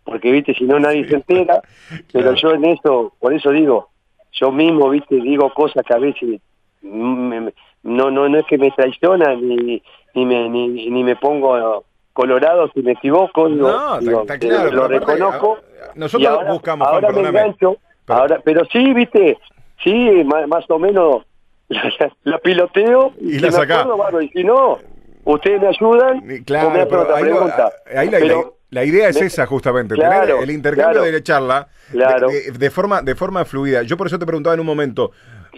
porque 0.04 0.30
viste, 0.30 0.54
si 0.54 0.64
no 0.64 0.78
nadie 0.78 1.08
se 1.08 1.16
entera. 1.16 1.62
Pero 2.12 2.34
yo 2.34 2.52
en 2.52 2.64
eso, 2.64 3.12
por 3.18 3.32
eso 3.34 3.50
digo, 3.50 3.90
yo 4.32 4.50
mismo, 4.50 4.88
viste, 4.90 5.16
digo 5.16 5.52
cosas 5.52 5.84
que 5.84 5.94
a 5.94 5.98
veces 5.98 6.40
no, 6.82 7.50
no, 7.82 8.28
no 8.28 8.38
es 8.38 8.46
que 8.46 8.58
me 8.58 8.70
traicionan 8.70 9.46
ni, 9.46 9.82
ni, 10.14 10.26
me, 10.26 10.48
ni, 10.48 10.90
ni 10.90 11.04
me 11.04 11.16
pongo 11.16 11.84
Colorado, 12.12 12.68
si 12.74 12.82
me 12.82 12.92
equivoco, 12.92 13.48
no, 13.48 14.00
está, 14.00 14.38
claro, 14.40 14.72
lo 14.72 14.88
reconozco. 14.88 15.58
nosotros 15.94 16.48
buscamos, 16.48 16.88
ahora 16.88 17.12
me 17.12 17.20
engancho, 17.20 17.76
pero... 18.04 18.18
ahora, 18.18 18.40
pero 18.44 18.64
sí, 18.72 18.92
viste, 18.92 19.38
sí, 19.82 20.24
más, 20.24 20.64
o 20.68 20.78
menos 20.78 21.24
la, 22.24 22.38
piloteo 22.38 23.12
y, 23.20 23.38
la 23.38 23.52
saca. 23.52 23.86
y 24.20 24.28
si 24.28 24.44
no, 24.44 24.78
ustedes 25.24 25.60
me 25.60 25.68
ayudan. 25.68 26.44
Claro, 26.44 26.86
pero 26.88 27.14
ahí, 27.14 27.22
pregunta. 27.22 27.72
ahí 27.94 28.10
la, 28.10 28.44
la, 28.70 28.84
idea 28.84 29.08
es 29.08 29.20
esa 29.20 29.46
justamente, 29.46 29.94
tener 29.94 30.30
el 30.30 30.50
intercambio 30.50 31.02
de 31.02 31.12
la 31.12 31.22
charla 31.22 31.68
de, 31.92 32.70
forma 32.70 33.02
de 33.02 33.14
forma 33.14 33.44
fluida. 33.44 33.82
Yo 33.82 33.96
por 33.96 34.06
eso 34.06 34.18
te 34.18 34.26
preguntaba 34.26 34.54
en 34.54 34.60
un 34.60 34.66
momento, 34.66 35.12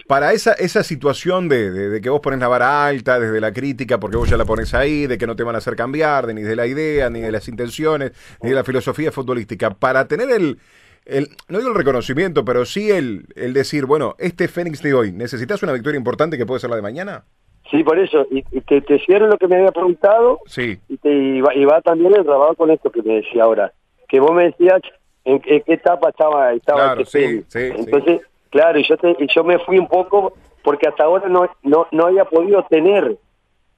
para 0.07 0.33
esa, 0.33 0.53
esa 0.53 0.83
situación 0.83 1.47
de, 1.47 1.99
que 2.01 2.09
vos 2.09 2.19
pones 2.19 2.39
la 2.39 2.47
vara 2.47 2.85
alta 2.85 3.19
desde 3.19 3.39
la 3.39 3.51
crítica, 3.51 3.99
porque 3.99 4.17
vos 4.17 4.29
ya 4.29 4.37
la 4.37 4.45
pones 4.45 4.73
ahí, 4.73 5.07
de 5.07 5.17
que 5.17 5.27
no 5.27 5.35
te 5.35 5.43
van 5.43 5.55
a 5.55 5.59
hacer 5.59 5.75
cambiar, 5.75 6.27
de, 6.27 6.33
ni 6.33 6.41
de 6.41 6.55
la 6.55 6.67
idea, 6.67 7.09
ni 7.09 7.21
de 7.21 7.31
las 7.31 7.47
intenciones, 7.47 8.11
ni 8.41 8.49
de 8.49 8.55
la 8.55 8.63
filosofía 8.63 9.11
futbolística, 9.11 9.69
para 9.71 10.07
tener 10.07 10.29
el, 10.31 10.59
el, 11.05 11.29
no 11.49 11.57
digo 11.57 11.71
el 11.71 11.77
reconocimiento, 11.77 12.45
pero 12.45 12.65
sí 12.65 12.91
el, 12.91 13.25
el 13.35 13.53
decir, 13.53 13.85
bueno, 13.85 14.15
este 14.19 14.47
Fénix 14.47 14.81
de 14.81 14.93
hoy, 14.93 15.11
¿necesitas 15.11 15.63
una 15.63 15.73
victoria 15.73 15.97
importante 15.97 16.37
que 16.37 16.45
puede 16.45 16.59
ser 16.59 16.69
la 16.69 16.75
de 16.75 16.81
mañana? 16.81 17.23
Sí, 17.69 17.83
por 17.83 17.97
eso, 17.97 18.27
y, 18.29 18.41
te, 18.61 18.81
te 18.81 18.99
cierro 18.99 19.27
lo 19.27 19.37
que 19.37 19.47
me 19.47 19.55
había 19.55 19.71
preguntado, 19.71 20.41
sí. 20.45 20.77
y, 20.89 20.97
te, 20.97 21.09
y, 21.09 21.41
va, 21.41 21.81
también 21.81 22.13
el 22.13 22.25
trabajo 22.25 22.55
con 22.55 22.69
esto 22.69 22.91
que 22.91 23.01
me 23.01 23.15
decía 23.15 23.43
ahora, 23.43 23.71
que 24.09 24.19
vos 24.19 24.33
me 24.33 24.45
decías 24.45 24.81
en, 25.23 25.39
qué 25.39 25.63
etapa 25.67 26.09
estaba, 26.09 26.51
estaba 26.53 26.95
este 26.99 27.43
sí, 27.47 27.59
Entonces, 27.77 28.21
claro, 28.49 28.77
y 28.77 28.83
yo, 28.83 28.97
te, 28.97 29.15
y 29.19 29.27
yo 29.33 29.43
me 29.43 29.57
fui 29.59 29.79
un 29.79 29.87
poco, 29.87 30.33
porque 30.63 30.87
hasta 30.87 31.05
ahora 31.05 31.29
no, 31.29 31.49
no, 31.63 31.87
no 31.91 32.07
había 32.07 32.25
podido 32.25 32.63
tener 32.69 33.17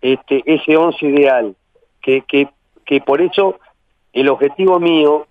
este 0.01 0.41
ese 0.45 0.75
once 0.75 1.05
ideal, 1.05 1.55
que, 2.01 2.23
que, 2.27 2.49
que 2.85 2.99
por 2.99 3.21
eso 3.21 3.59
el 4.11 4.27
objetivo 4.27 4.79
mío 4.79 5.27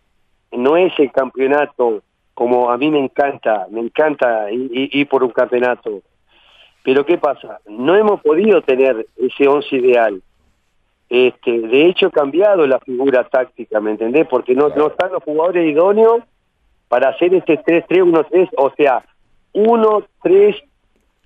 no 0.52 0.76
es 0.76 0.92
el 0.98 1.10
campeonato 1.10 2.02
como 2.34 2.70
a 2.70 2.78
mí 2.78 2.90
me 2.90 2.98
encanta, 2.98 3.66
me 3.70 3.80
encanta 3.80 4.50
ir, 4.50 5.08
por 5.08 5.22
un 5.22 5.30
campeonato. 5.30 6.00
Pero 6.82 7.04
¿qué 7.04 7.18
pasa? 7.18 7.60
No 7.68 7.94
hemos 7.94 8.20
podido 8.20 8.62
tener 8.62 9.06
ese 9.16 9.46
once 9.46 9.76
ideal. 9.76 10.20
Este, 11.08 11.60
de 11.60 11.86
hecho, 11.86 12.06
he 12.06 12.10
cambiado 12.10 12.66
la 12.66 12.80
figura 12.80 13.24
táctica, 13.24 13.80
¿me 13.80 13.90
entendés? 13.92 14.26
Porque 14.26 14.54
no, 14.54 14.70
no 14.70 14.88
están 14.88 15.12
los 15.12 15.22
jugadores 15.22 15.70
idóneos 15.70 16.22
para 16.88 17.10
hacer 17.10 17.34
este 17.34 17.62
3-3-1-3, 17.62 18.48
o 18.56 18.70
sea, 18.76 19.04
1-3 19.52 20.62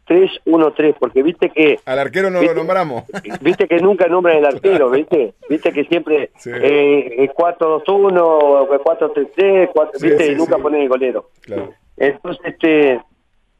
3-1-3, 0.06 0.94
porque 0.98 1.22
viste 1.22 1.50
que... 1.50 1.78
Al 1.84 1.98
arquero 1.98 2.30
no 2.30 2.42
lo 2.42 2.54
nombramos. 2.54 3.04
Viste 3.40 3.66
que 3.66 3.80
nunca 3.80 4.06
nombran 4.06 4.36
el 4.36 4.46
arquero, 4.46 4.90
viste? 4.90 5.34
Viste 5.48 5.72
que 5.72 5.84
siempre 5.84 6.30
eh, 6.46 7.28
4-2-1, 7.36 8.68
4-3-3, 8.68 10.00
viste, 10.00 10.32
y 10.32 10.34
nunca 10.36 10.58
ponen 10.58 10.82
el 10.82 10.88
golero. 10.88 11.30
Claro. 11.42 11.72
Entonces, 11.96 12.44
este, 12.44 13.00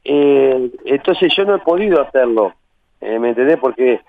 eh, 0.03 0.71
entonces 0.85 1.33
yo 1.35 1.45
no 1.45 1.55
he 1.55 1.59
podido 1.59 2.01
hacerlo, 2.01 2.53
eh, 3.01 3.19
¿me 3.19 3.29
entendés? 3.29 3.57
Porque 3.59 3.99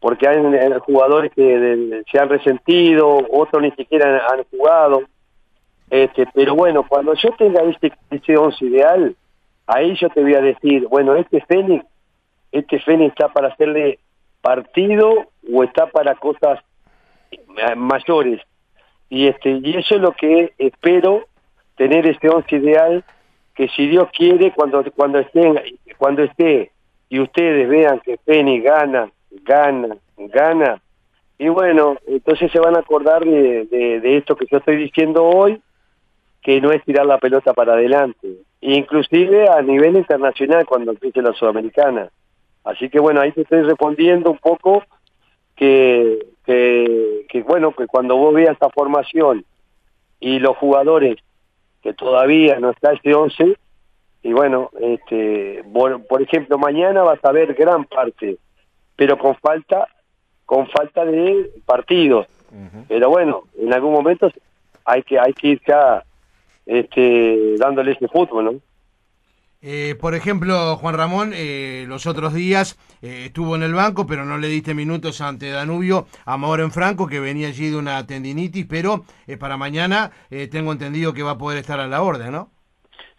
porque 0.00 0.28
hay, 0.28 0.38
jugadores 0.80 1.32
que 1.32 2.04
se 2.10 2.18
han 2.18 2.28
resentido, 2.28 3.26
otros 3.32 3.62
ni 3.62 3.70
siquiera 3.72 4.24
han, 4.30 4.44
jugado. 4.44 5.02
Este, 5.90 6.26
pero 6.34 6.54
bueno, 6.54 6.84
cuando 6.86 7.14
yo 7.14 7.30
tenga 7.38 7.62
este, 7.62 7.92
este 8.10 8.36
once 8.36 8.64
ideal, 8.64 9.16
ahí 9.66 9.96
yo 9.96 10.08
te 10.10 10.22
voy 10.22 10.34
a 10.34 10.40
decir, 10.40 10.86
bueno, 10.88 11.14
este 11.16 11.40
Fénix, 11.42 11.84
este 12.52 12.78
Fénix 12.80 13.10
está 13.10 13.28
para 13.28 13.48
hacerle 13.48 13.98
partido 14.40 15.26
o 15.52 15.64
está 15.64 15.86
para 15.86 16.14
cosas 16.14 16.60
eh, 17.30 17.74
mayores. 17.76 18.40
Y 19.08 19.28
este 19.28 19.60
y 19.62 19.76
eso 19.76 19.96
es 19.96 20.00
lo 20.00 20.12
que 20.12 20.52
espero 20.58 21.26
tener 21.76 22.06
este 22.06 22.28
once 22.28 22.56
ideal 22.56 23.04
que 23.54 23.68
si 23.68 23.86
Dios 23.86 24.08
quiere 24.16 24.52
cuando 24.52 24.84
cuando 24.92 25.18
estén 25.20 25.60
cuando 25.96 26.22
esté 26.22 26.72
y 27.08 27.20
ustedes 27.20 27.68
vean 27.68 28.00
que 28.00 28.18
Fénix 28.18 28.64
gana, 28.64 29.10
gana, 29.44 29.96
gana 30.16 30.80
y 31.38 31.48
bueno, 31.48 31.96
entonces 32.06 32.50
se 32.50 32.58
van 32.58 32.76
a 32.76 32.80
acordar 32.80 33.24
de, 33.24 33.66
de 33.66 34.16
esto 34.16 34.36
que 34.36 34.46
yo 34.50 34.58
estoy 34.58 34.76
diciendo 34.76 35.24
hoy 35.24 35.60
que 36.42 36.60
no 36.60 36.70
es 36.70 36.82
tirar 36.84 37.04
la 37.06 37.18
pelota 37.18 37.52
para 37.52 37.74
adelante, 37.74 38.28
inclusive 38.74 39.48
a 39.48 39.62
nivel 39.62 39.96
internacional 39.96 40.66
cuando 40.66 40.90
empiece 40.90 41.22
la 41.22 41.32
Sudamericana. 41.32 42.10
Así 42.64 42.88
que 42.88 42.98
bueno, 42.98 43.20
ahí 43.20 43.30
te 43.32 43.42
estoy 43.42 43.62
respondiendo 43.62 44.30
un 44.30 44.38
poco 44.38 44.82
que, 45.54 46.26
que, 46.44 47.44
bueno, 47.46 47.72
que 47.72 47.86
cuando 47.86 48.16
vos 48.16 48.34
veas 48.34 48.50
esta 48.50 48.68
formación 48.70 49.44
y 50.18 50.40
los 50.40 50.56
jugadores 50.56 51.16
que 51.82 51.92
todavía 51.92 52.58
no 52.58 52.70
está 52.70 52.92
ese 52.92 53.14
11, 53.14 53.56
y 54.24 54.32
bueno, 54.32 54.70
este, 54.80 55.62
por, 55.72 56.20
ejemplo, 56.20 56.58
mañana 56.58 57.04
vas 57.04 57.24
a 57.24 57.30
ver 57.30 57.54
gran 57.54 57.84
parte, 57.84 58.38
pero 58.96 59.16
con 59.16 59.36
falta, 59.36 59.86
con 60.44 60.66
falta 60.66 61.04
de 61.04 61.50
partidos. 61.64 62.26
Pero 62.88 63.10
bueno, 63.10 63.44
en 63.58 63.72
algún 63.72 63.92
momento 63.92 64.30
hay 64.84 65.02
que, 65.02 65.18
hay 65.20 65.34
que 65.34 65.48
ir 65.48 65.60
ya 65.66 66.02
este, 66.66 67.56
dándole 67.58 67.92
ese 67.92 68.08
fútbol, 68.08 68.44
¿no? 68.44 68.60
Eh, 69.62 69.96
por 69.98 70.14
ejemplo, 70.14 70.76
Juan 70.76 70.96
Ramón, 70.96 71.32
eh, 71.34 71.86
los 71.88 72.06
otros 72.06 72.34
días 72.34 72.78
eh, 73.02 73.24
estuvo 73.26 73.56
en 73.56 73.62
el 73.62 73.72
banco, 73.72 74.06
pero 74.06 74.24
no 74.24 74.38
le 74.38 74.48
diste 74.48 74.74
minutos 74.74 75.20
ante 75.20 75.50
Danubio 75.50 76.06
a 76.24 76.36
en 76.36 76.70
Franco, 76.70 77.06
que 77.06 77.20
venía 77.20 77.48
allí 77.48 77.70
de 77.70 77.76
una 77.76 78.06
tendinitis, 78.06 78.66
pero 78.66 79.04
para 79.40 79.56
mañana 79.56 80.12
tengo 80.50 80.72
entendido 80.72 81.12
que 81.12 81.22
va 81.22 81.32
a 81.32 81.38
poder 81.38 81.58
estar 81.58 81.80
a 81.80 81.88
la 81.88 82.02
orden, 82.02 82.32
¿no? 82.32 82.50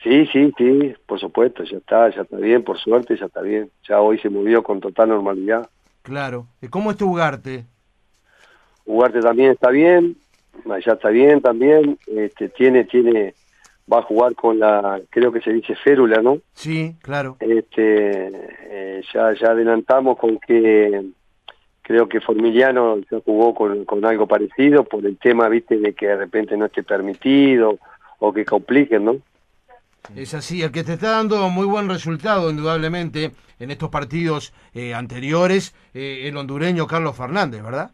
Sí, 0.04 0.26
sí, 0.28 0.54
sí, 0.58 0.94
por 1.06 1.20
supuesto, 1.20 1.64
ya 1.64 1.78
está, 1.78 2.10
ya 2.16 2.22
está 2.22 2.38
bien, 2.38 2.64
por 2.64 2.78
suerte 2.78 3.18
ya 3.18 3.26
está 3.26 3.42
bien. 3.42 3.70
Ya 3.88 4.00
hoy 4.00 4.20
se 4.20 4.30
movió 4.30 4.64
con 4.64 4.80
total 4.80 5.10
normalidad. 5.10 5.70
Claro. 6.04 6.48
¿Cómo 6.70 6.92
está 6.92 7.04
Ugarte? 7.04 7.66
Ugarte 8.86 9.20
también 9.20 9.52
está 9.52 9.70
bien, 9.70 10.16
ya 10.86 10.93
está 10.93 11.10
bien 11.10 11.41
también, 11.41 11.98
este, 12.08 12.50
tiene, 12.50 12.86
tiene, 12.86 13.34
va 13.91 14.00
a 14.00 14.04
jugar 14.04 14.36
con 14.36 14.60
la, 14.60 15.02
creo 15.10 15.32
que 15.32 15.41
se 15.41 15.52
dice 15.52 15.76
férula, 15.76 16.22
¿no? 16.22 16.39
Sí, 16.54 16.96
claro. 17.02 17.38
Este, 17.39 18.32
eh, 18.70 19.02
ya, 19.13 19.34
ya 19.34 19.52
adelantamos 19.52 20.17
con 20.17 20.39
que 20.39 21.06
creo 21.82 22.10
que 22.10 22.20
Formiliano 22.20 22.98
ya 23.10 23.20
jugó 23.24 23.56
con, 23.56 23.86
con 23.86 24.04
algo 24.06 24.28
parecido 24.28 24.84
por 24.84 25.06
el 25.06 25.17
tema, 25.17 25.48
viste, 25.48 25.78
de 25.78 25.93
que 25.93 26.08
de 26.08 26.17
repente 26.17 26.58
no 26.58 26.65
esté 26.65 26.84
permitido 26.84 27.80
o 28.20 28.34
que 28.34 28.43
compliquen, 28.43 29.06
¿no? 29.06 29.17
Es 30.15 30.34
así, 30.34 30.62
el 30.62 30.72
que 30.72 30.84
te 30.84 30.93
está 30.93 31.12
dando 31.12 31.50
muy 31.50 31.65
buen 31.65 31.89
resultado, 31.89 32.50
indudablemente, 32.50 33.32
en 33.60 33.72
estos 33.72 33.89
partidos 33.89 34.54
eh, 34.74 34.93
anteriores, 34.93 35.74
eh, 35.93 36.28
el 36.28 36.38
hondureño 36.38 36.88
Carlos 36.88 37.15
Fernández, 37.15 37.63
¿verdad? 37.63 37.91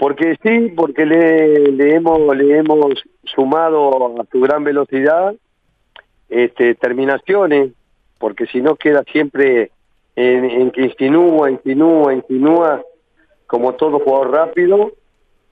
Porque 0.00 0.38
sí, 0.42 0.72
porque 0.74 1.04
le, 1.04 1.72
le, 1.72 1.94
hemos, 1.94 2.34
le 2.34 2.56
hemos 2.56 3.04
sumado 3.24 4.18
a 4.18 4.24
su 4.32 4.40
gran 4.40 4.64
velocidad 4.64 5.34
este, 6.30 6.74
terminaciones, 6.74 7.72
porque 8.18 8.46
si 8.46 8.62
no 8.62 8.76
queda 8.76 9.04
siempre 9.12 9.72
en, 10.16 10.70
que 10.70 10.84
insinúa, 10.84 11.50
insinúa, 11.50 12.14
insinúa, 12.14 12.82
como 13.46 13.74
todo 13.74 13.98
jugador 13.98 14.30
rápido, 14.30 14.92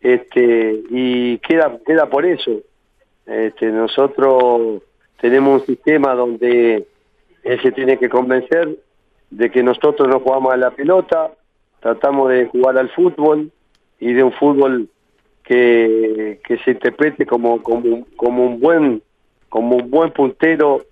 este, 0.01 0.83
y 0.89 1.37
queda, 1.41 1.79
queda 1.85 2.07
por 2.07 2.25
eso. 2.25 2.53
Este, 3.27 3.67
nosotros 3.67 4.81
tenemos 5.21 5.61
un 5.61 5.67
sistema 5.67 6.15
donde 6.15 6.87
él 7.43 7.61
se 7.61 7.71
tiene 7.73 7.99
que 7.99 8.09
convencer 8.09 8.79
de 9.29 9.51
que 9.51 9.63
nosotros 9.63 10.09
no 10.09 10.21
jugamos 10.21 10.55
a 10.55 10.57
la 10.57 10.71
pelota, 10.71 11.33
tratamos 11.81 12.31
de 12.31 12.47
jugar 12.47 12.79
al 12.79 12.89
fútbol, 12.89 13.53
y 14.01 14.13
de 14.13 14.23
un 14.23 14.33
fútbol 14.33 14.89
que, 15.43 16.41
que 16.45 16.59
se 16.59 16.73
interprete 16.73 17.27
como, 17.27 17.63
como, 17.63 18.45
un 18.45 18.61
buen 18.61 19.03
como 19.49 19.77
un 19.77 19.91
buen 19.91 20.11
puntero 20.13 20.83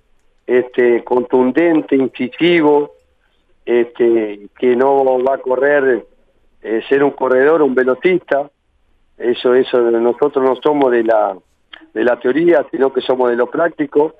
este 0.46 1.04
contundente, 1.04 1.94
incisivo, 1.94 2.92
este 3.66 4.48
que 4.58 4.76
no 4.76 5.22
va 5.22 5.34
a 5.34 5.38
correr 5.38 6.06
eh, 6.62 6.82
ser 6.88 7.04
un 7.04 7.10
corredor, 7.10 7.62
un 7.62 7.74
velocista. 7.74 8.50
Eso 9.18 9.54
eso 9.54 9.78
nosotros 9.78 10.44
no 10.44 10.56
somos 10.56 10.90
de 10.90 11.04
la 11.04 11.36
de 11.92 12.04
la 12.04 12.18
teoría, 12.18 12.64
sino 12.70 12.92
que 12.92 13.02
somos 13.02 13.30
de 13.30 13.36
lo 13.36 13.50
práctico. 13.50 14.14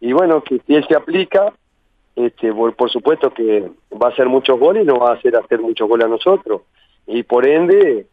Y 0.00 0.12
bueno, 0.12 0.42
que 0.42 0.60
si 0.66 0.74
él 0.74 0.84
se 0.88 0.96
aplica, 0.96 1.52
este 2.16 2.52
por, 2.52 2.74
por 2.74 2.90
supuesto 2.90 3.32
que 3.32 3.70
va 3.92 4.08
a 4.08 4.10
hacer 4.10 4.28
muchos 4.28 4.58
goles 4.58 4.82
y 4.82 4.86
nos 4.86 4.98
va 5.00 5.10
a 5.10 5.14
hacer 5.14 5.36
hacer 5.36 5.60
muchos 5.60 5.88
goles 5.88 6.06
a 6.06 6.10
nosotros 6.10 6.62
y 7.06 7.22
por 7.22 7.46
ende 7.46 8.06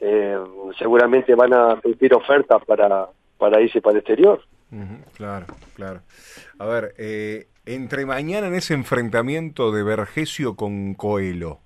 eh, 0.00 0.36
seguramente 0.78 1.34
van 1.34 1.54
a 1.54 1.76
pedir 1.76 2.12
ofertas 2.14 2.64
para, 2.64 3.08
para 3.38 3.60
irse 3.60 3.80
para 3.80 3.92
el 3.94 3.98
exterior. 3.98 4.42
claro, 5.14 5.46
claro. 5.74 6.00
A 6.58 6.66
ver, 6.66 6.94
eh, 6.98 7.46
entre 7.66 8.04
mañana 8.06 8.48
en 8.48 8.54
ese 8.54 8.74
enfrentamiento 8.74 9.70
de 9.70 9.84
Vergesio 9.84 10.56
con 10.56 10.94
Coelho, 10.94 11.60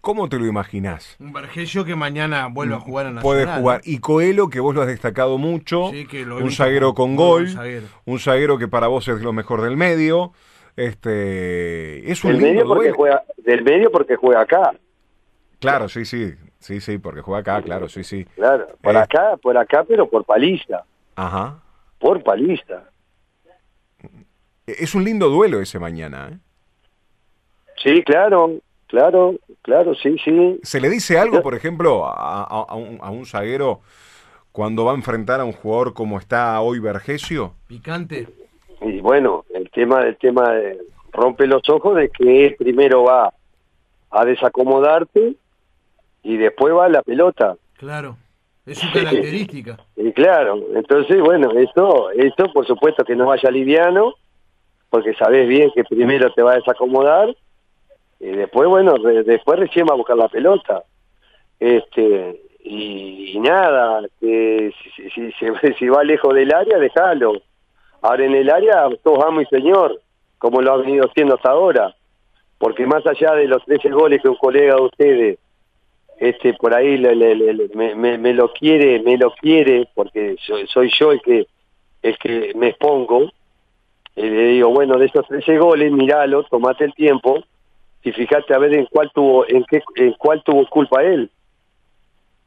¿cómo 0.00 0.28
te 0.28 0.38
lo 0.38 0.46
imaginás? 0.46 1.16
Un 1.18 1.32
Vergesio 1.32 1.84
que 1.84 1.96
mañana 1.96 2.46
vuelve 2.46 2.74
a 2.74 2.78
mm, 2.78 2.82
jugar 2.82 3.06
a 3.06 3.10
Nacional. 3.10 3.44
Puede 3.44 3.58
jugar. 3.58 3.80
Y 3.84 3.98
Coelho, 3.98 4.48
que 4.48 4.60
vos 4.60 4.74
lo 4.74 4.82
has 4.82 4.88
destacado 4.88 5.38
mucho, 5.38 5.86
un 5.86 6.50
zaguero 6.52 6.94
con 6.94 7.16
gol, 7.16 7.48
un 8.04 8.18
zaguero. 8.20 8.58
que 8.58 8.68
para 8.68 8.86
vos 8.86 9.08
es 9.08 9.20
lo 9.20 9.32
mejor 9.32 9.62
del 9.62 9.76
medio. 9.76 10.32
Este, 10.76 12.10
es 12.10 12.24
un 12.24 12.40
medio 12.40 12.66
porque 12.66 12.92
juega, 12.92 13.24
del 13.38 13.62
medio 13.64 13.90
porque 13.90 14.16
juega 14.16 14.42
acá. 14.42 14.72
Claro, 15.62 15.88
sí, 15.88 16.04
sí, 16.04 16.34
sí, 16.58 16.80
sí, 16.80 16.98
porque 16.98 17.20
juega 17.20 17.40
acá, 17.40 17.62
claro, 17.62 17.88
sí, 17.88 18.02
sí. 18.02 18.24
Claro, 18.34 18.66
por 18.80 18.94
eh, 18.94 18.98
acá, 18.98 19.36
por 19.40 19.56
acá, 19.56 19.84
pero 19.84 20.08
por 20.08 20.24
paliza. 20.24 20.84
Ajá. 21.14 21.58
Por 21.98 22.22
paliza. 22.22 22.82
Es 24.66 24.94
un 24.94 25.04
lindo 25.04 25.28
duelo 25.28 25.60
ese 25.60 25.78
mañana, 25.78 26.30
¿eh? 26.32 26.38
Sí, 27.82 28.02
claro, 28.02 28.58
claro, 28.88 29.36
claro, 29.62 29.94
sí, 29.94 30.16
sí. 30.24 30.58
¿Se 30.62 30.80
le 30.80 30.90
dice 30.90 31.18
algo, 31.18 31.42
por 31.42 31.54
ejemplo, 31.54 32.06
a, 32.06 32.74
un, 32.74 32.98
a 33.00 33.10
un 33.10 33.24
zaguero 33.24 33.80
cuando 34.50 34.84
va 34.84 34.92
a 34.92 34.96
enfrentar 34.96 35.40
a 35.40 35.44
un 35.44 35.52
jugador 35.52 35.94
como 35.94 36.18
está 36.18 36.60
hoy 36.60 36.78
Vergesio? 36.80 37.54
Picante. 37.68 38.28
Y 38.80 39.00
bueno, 39.00 39.44
el 39.54 39.70
tema, 39.70 40.02
el 40.02 40.16
tema 40.16 40.52
de 40.52 40.78
rompe 41.12 41.46
los 41.46 41.68
ojos 41.68 41.96
de 41.96 42.08
que 42.08 42.46
él 42.46 42.56
primero 42.56 43.04
va 43.04 43.32
a 44.10 44.24
desacomodarte 44.24 45.36
y 46.22 46.36
después 46.36 46.74
va 46.74 46.88
la 46.88 47.02
pelota. 47.02 47.56
Claro, 47.76 48.16
es 48.66 48.78
su 48.78 48.90
característica. 48.92 49.78
Y 49.96 50.12
claro, 50.12 50.58
entonces, 50.74 51.20
bueno, 51.20 51.50
eso, 51.52 52.10
eso 52.12 52.52
por 52.52 52.66
supuesto 52.66 53.04
que 53.04 53.16
no 53.16 53.26
vaya 53.26 53.50
liviano, 53.50 54.14
porque 54.90 55.14
sabes 55.14 55.48
bien 55.48 55.70
que 55.74 55.84
primero 55.84 56.32
te 56.32 56.42
va 56.42 56.52
a 56.52 56.56
desacomodar 56.56 57.34
y 58.20 58.26
después, 58.26 58.68
bueno, 58.68 58.94
re- 58.96 59.24
después 59.24 59.58
recién 59.58 59.86
va 59.88 59.94
a 59.94 59.96
buscar 59.96 60.16
la 60.16 60.28
pelota. 60.28 60.84
Este, 61.58 62.40
y, 62.64 63.32
y 63.34 63.40
nada, 63.40 64.02
que 64.20 64.72
si, 64.94 65.10
si, 65.10 65.32
si- 65.32 65.74
si 65.78 65.88
va 65.88 66.04
lejos 66.04 66.34
del 66.34 66.52
área, 66.54 66.78
déjalo. 66.78 67.32
Ahora 68.00 68.24
en 68.24 68.34
el 68.34 68.50
área, 68.50 68.88
todos 69.02 69.24
amo 69.24 69.40
y 69.40 69.46
señor, 69.46 70.00
como 70.38 70.60
lo 70.60 70.72
ha 70.72 70.76
venido 70.78 71.06
haciendo 71.06 71.36
hasta 71.36 71.50
ahora. 71.50 71.94
Porque 72.58 72.86
más 72.86 73.04
allá 73.06 73.34
de 73.34 73.46
los 73.46 73.64
13 73.64 73.90
goles 73.90 74.20
que 74.22 74.28
un 74.28 74.36
colega 74.36 74.74
de 74.76 74.82
ustedes, 74.82 75.38
este, 76.18 76.54
por 76.54 76.74
ahí 76.74 76.96
le- 76.98 77.14
le- 77.16 77.34
le- 77.34 77.68
me, 77.74 77.94
me- 77.94 78.18
me 78.18 78.32
lo 78.32 78.52
quiere, 78.52 79.00
me 79.00 79.16
lo 79.16 79.32
quiere, 79.32 79.88
porque 79.94 80.36
soy, 80.46 80.66
soy 80.66 80.90
yo 80.98 81.12
el 81.12 81.20
que, 81.22 81.46
el 82.02 82.18
que 82.18 82.52
me 82.54 82.68
expongo, 82.68 83.30
y 84.14 84.22
le 84.22 84.42
digo, 84.48 84.70
bueno, 84.70 84.98
de 84.98 85.06
esos 85.06 85.26
13 85.26 85.58
goles, 85.58 85.90
miralo, 85.92 86.44
tomate 86.44 86.84
el 86.84 86.94
tiempo, 86.94 87.42
y 88.04 88.12
fíjate 88.12 88.54
a 88.54 88.58
ver 88.58 88.74
en 88.74 88.86
cuál 88.86 89.10
tuvo, 89.14 89.46
en 89.48 89.64
qué, 89.64 89.82
en 89.96 90.12
cuál 90.14 90.42
tuvo 90.42 90.66
culpa 90.68 91.02
él. 91.02 91.30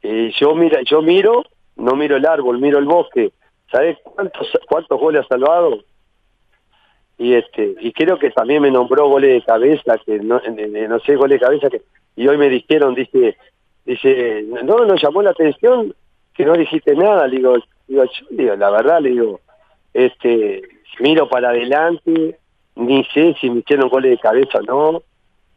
Eh, 0.02 0.30
yo 0.38 0.54
mira, 0.54 0.80
yo 0.82 1.02
miro, 1.02 1.44
no 1.76 1.96
miro 1.96 2.16
el 2.16 2.26
árbol, 2.26 2.58
miro 2.58 2.78
el 2.78 2.84
bosque. 2.84 3.32
¿Sabes 3.72 3.98
cuántos 4.04 4.48
cuántos 4.68 5.00
goles 5.00 5.22
ha 5.22 5.28
salvado? 5.28 5.82
Y 7.18 7.32
este, 7.34 7.74
y 7.80 7.92
creo 7.92 8.18
que 8.18 8.30
también 8.30 8.62
me 8.62 8.70
nombró 8.70 9.08
goles 9.08 9.30
de 9.32 9.42
cabeza, 9.42 9.96
que 10.04 10.18
no, 10.18 10.36
eh, 10.36 10.54
eh, 10.56 10.86
no 10.88 11.00
sé, 11.00 11.16
goles 11.16 11.40
de 11.40 11.46
cabeza 11.46 11.70
que, 11.70 11.80
y 12.14 12.28
hoy 12.28 12.36
me 12.36 12.48
dijeron, 12.50 12.94
dice, 12.94 13.36
dice, 13.86 14.44
no, 14.64 14.84
nos 14.84 15.00
llamó 15.00 15.22
la 15.22 15.30
atención 15.30 15.94
que 16.34 16.44
no 16.44 16.54
dijiste 16.54 16.94
nada, 16.94 17.26
le 17.26 17.36
digo, 17.36 17.54
digo, 17.88 18.04
yo 18.04 18.26
digo, 18.30 18.56
la 18.56 18.70
verdad, 18.70 19.00
le 19.00 19.10
digo, 19.10 19.40
este, 19.94 20.62
miro 21.00 21.28
para 21.28 21.48
adelante, 21.50 22.38
ni 22.74 23.04
sé 23.14 23.34
si 23.40 23.48
me 23.48 23.60
hicieron 23.60 23.88
goles 23.88 24.10
de 24.10 24.18
cabeza 24.18 24.58
o 24.58 24.62
no, 24.92 25.02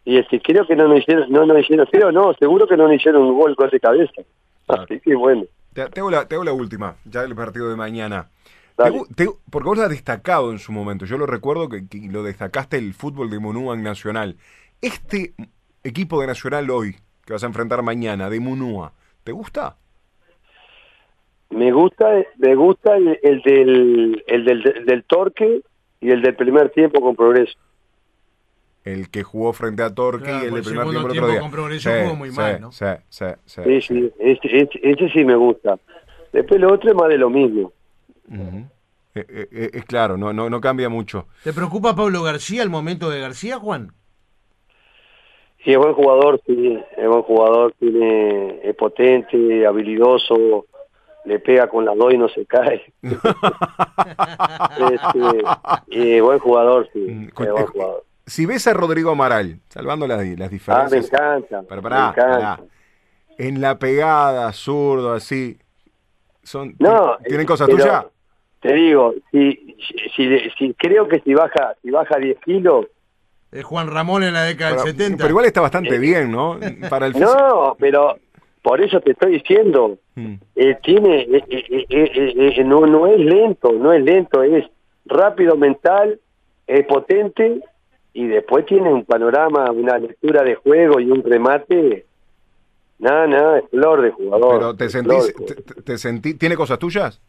y 0.06 0.18
este, 0.18 0.40
creo 0.42 0.66
que 0.66 0.76
no 0.76 0.88
nos 0.88 1.00
hicieron, 1.00 1.30
no 1.30 1.46
nos 1.46 1.60
hicieron, 1.60 1.86
creo 1.88 2.12
no, 2.12 2.34
seguro 2.36 2.66
que 2.68 2.78
no 2.78 2.88
nos 2.88 2.96
hicieron 2.96 3.24
un 3.24 3.38
gol, 3.38 3.56
gol 3.56 3.70
de 3.70 3.80
cabeza. 3.80 4.22
Claro. 4.66 4.84
Así 4.84 5.00
que 5.02 5.16
bueno, 5.16 5.44
Te, 5.74 5.88
te 5.90 6.00
hago 6.00 6.10
la, 6.10 6.28
te 6.28 6.36
hago 6.36 6.44
la 6.46 6.54
última, 6.54 6.96
ya 7.06 7.24
del 7.24 7.36
partido 7.36 7.70
de 7.70 7.76
mañana. 7.76 8.30
Te 8.78 8.92
te- 9.16 9.30
porque 9.52 9.68
vos 9.68 9.78
lo 9.78 9.84
has 9.84 9.90
destacado 9.90 10.52
en 10.52 10.60
su 10.60 10.72
momento. 10.72 11.04
Yo 11.06 11.18
lo 11.18 11.26
recuerdo 11.26 11.68
que, 11.68 11.86
que 11.90 12.08
lo 12.10 12.24
destacaste 12.24 12.78
el 12.78 12.94
fútbol 12.94 13.30
de 13.30 13.40
Munúa 13.40 13.76
en 13.76 13.84
Nacional. 13.84 14.38
Este 14.82 15.34
equipo 15.84 16.22
de 16.22 16.28
Nacional 16.28 16.70
hoy, 16.70 16.96
que 17.30 17.34
vas 17.34 17.44
a 17.44 17.46
enfrentar 17.46 17.84
mañana, 17.84 18.28
de 18.28 18.40
Munúa, 18.40 18.92
¿te 19.24 19.32
gusta? 19.32 19.76
me 21.52 21.72
gusta, 21.72 22.08
me 22.38 22.56
gusta 22.56 22.98
el, 22.98 23.20
el 23.22 23.42
del, 23.44 24.24
el 24.26 24.46
del, 24.46 24.64
del, 24.64 24.86
del 24.86 25.04
torque 25.04 25.62
y 26.02 26.10
el 26.10 26.24
del 26.24 26.36
primer 26.36 26.72
tiempo 26.72 27.00
con 27.02 27.16
progreso. 27.16 27.54
El 28.84 29.12
que 29.12 29.22
jugó 29.22 29.54
frente 29.54 29.84
a 29.84 29.94
Torque 29.94 30.24
Claro, 30.24 30.46
y 30.46 30.48
el 30.48 30.56
el 30.56 30.64
primer 30.64 30.90
tiempo 30.90 30.90
el 30.90 30.98
otro 30.98 31.12
tiempo 31.12 31.30
día. 31.30 31.40
con 31.40 31.52
Progreso 31.52 31.92
jugó 32.02 32.16
muy 32.16 32.32
mal, 32.32 32.62
¿no? 32.62 32.72
Sí, 32.72 32.86
sí, 33.10 33.26
sí, 33.46 33.62
Sí, 33.64 33.82
sí, 33.82 34.14
ese, 34.18 34.62
ese, 34.62 34.80
ese 34.82 35.10
sí 35.10 35.24
me 35.24 35.36
gusta. 35.36 35.78
Después 36.34 36.60
lo 36.60 36.74
otro 36.74 36.90
es 36.90 36.96
más 36.96 37.10
de 37.10 37.18
lo 37.20 37.30
mismo. 37.30 37.72
Eh, 39.14 39.26
eh, 39.30 39.48
eh, 39.52 39.70
es 39.74 39.86
claro, 39.86 40.18
no, 40.18 40.34
no, 40.34 40.50
no 40.50 40.60
cambia 40.60 40.90
mucho. 40.90 41.28
¿Te 41.44 41.54
preocupa 41.54 41.96
Pablo 41.96 42.24
García 42.24 42.64
el 42.64 42.72
momento 42.72 43.12
de 43.12 43.20
García, 43.20 43.60
Juan? 43.60 43.94
Sí, 45.64 45.72
es 45.74 45.78
buen 45.78 45.94
jugador, 45.94 46.42
sí, 46.46 46.80
es 46.98 47.08
buen 47.08 47.22
jugador, 47.24 47.74
tiene, 47.80 48.60
es 48.64 48.76
potente, 48.76 49.66
habilidoso, 49.68 50.66
le 51.26 51.40
pega 51.40 51.68
con 51.70 51.84
las 51.86 51.98
dos 51.98 52.14
y 52.14 52.18
no 52.18 52.30
se 52.30 52.46
cae. 52.46 52.94
este, 53.04 53.18
y 55.88 56.20
buen 56.22 56.40
jugador, 56.40 56.90
sí, 56.94 57.00
Mm, 57.12 57.24
es 57.26 57.34
buen 57.52 57.68
jugador. 57.68 58.04
Si 58.26 58.46
ves 58.46 58.68
a 58.68 58.74
Rodrigo 58.74 59.12
Amaral, 59.12 59.60
salvando 59.70 60.08
las, 60.08 60.20
las 60.20 60.28
Ah, 60.28 60.40
me 60.40 60.48
diferencias, 60.52 61.06
encanta, 61.06 61.64
Pero 61.68 61.82
me 61.82 61.90
pará, 61.90 62.10
encanta. 62.12 62.58
pará. 62.58 62.64
en 63.38 63.62
la 63.62 63.78
pegada, 63.80 64.52
zurdo, 64.54 65.14
así, 65.14 65.58
son, 66.44 66.76
No, 66.80 67.18
¿tienen 67.24 67.44
eh, 67.44 67.48
cosas 67.48 67.70
tuyas? 67.70 68.06
Te 68.62 68.74
digo, 68.74 69.14
si, 69.32 69.76
si, 70.16 70.40
si 70.58 70.74
creo 70.74 71.08
que 71.08 71.20
si 71.22 71.34
baja, 71.34 71.76
si 71.82 71.92
baja 71.92 72.18
10 72.18 72.38
kilos, 72.42 72.88
Es 73.52 73.64
Juan 73.64 73.88
Ramón 73.88 74.24
en 74.24 74.34
la 74.34 74.44
década 74.44 74.72
Pero, 74.72 74.84
del 74.84 74.92
70. 74.96 75.18
pero 75.18 75.30
igual 75.30 75.46
está 75.46 75.62
bastante 75.62 75.98
bien, 75.98 76.32
¿no? 76.32 76.60
Para 76.90 77.08
el 77.08 77.14
no, 77.20 77.76
pero 77.80 78.18
por 78.62 78.82
eso 78.82 79.00
te 79.02 79.12
estoy 79.12 79.34
diciendo, 79.34 79.98
Mm. 80.16 80.34
eh, 80.56 80.78
tiene, 80.84 81.22
eh, 81.22 81.44
eh, 81.50 81.66
eh, 81.70 81.86
eh, 81.90 82.54
eh, 82.58 82.64
no, 82.66 82.82
no 82.86 83.08
es 83.08 83.18
lento, 83.20 83.72
no 83.72 83.94
es 83.94 84.04
lento, 84.04 84.44
es 84.44 84.66
rápido 85.06 85.56
mental, 85.56 86.20
es 86.68 86.86
potente 86.86 87.62
y 88.14 88.28
después 88.28 88.66
tiene 88.66 88.92
un 88.92 89.06
panorama, 89.06 89.72
una 89.72 89.98
lectura 89.98 90.44
de 90.44 90.56
juego 90.56 91.00
y 91.00 91.10
un 91.10 91.24
remate. 91.24 92.06
Nada, 93.00 93.28
nada, 93.28 93.60
es 93.60 93.70
flor 93.70 94.02
de 94.02 94.12
jugador. 94.12 94.60
Pero 94.60 94.76
te 94.76 94.90
sentís, 94.90 95.34
te- 95.48 95.82
te 95.84 95.98
sentí, 95.98 96.34
¿tiene 96.34 96.58
cosas 96.58 96.78
tuyas? 96.80 97.22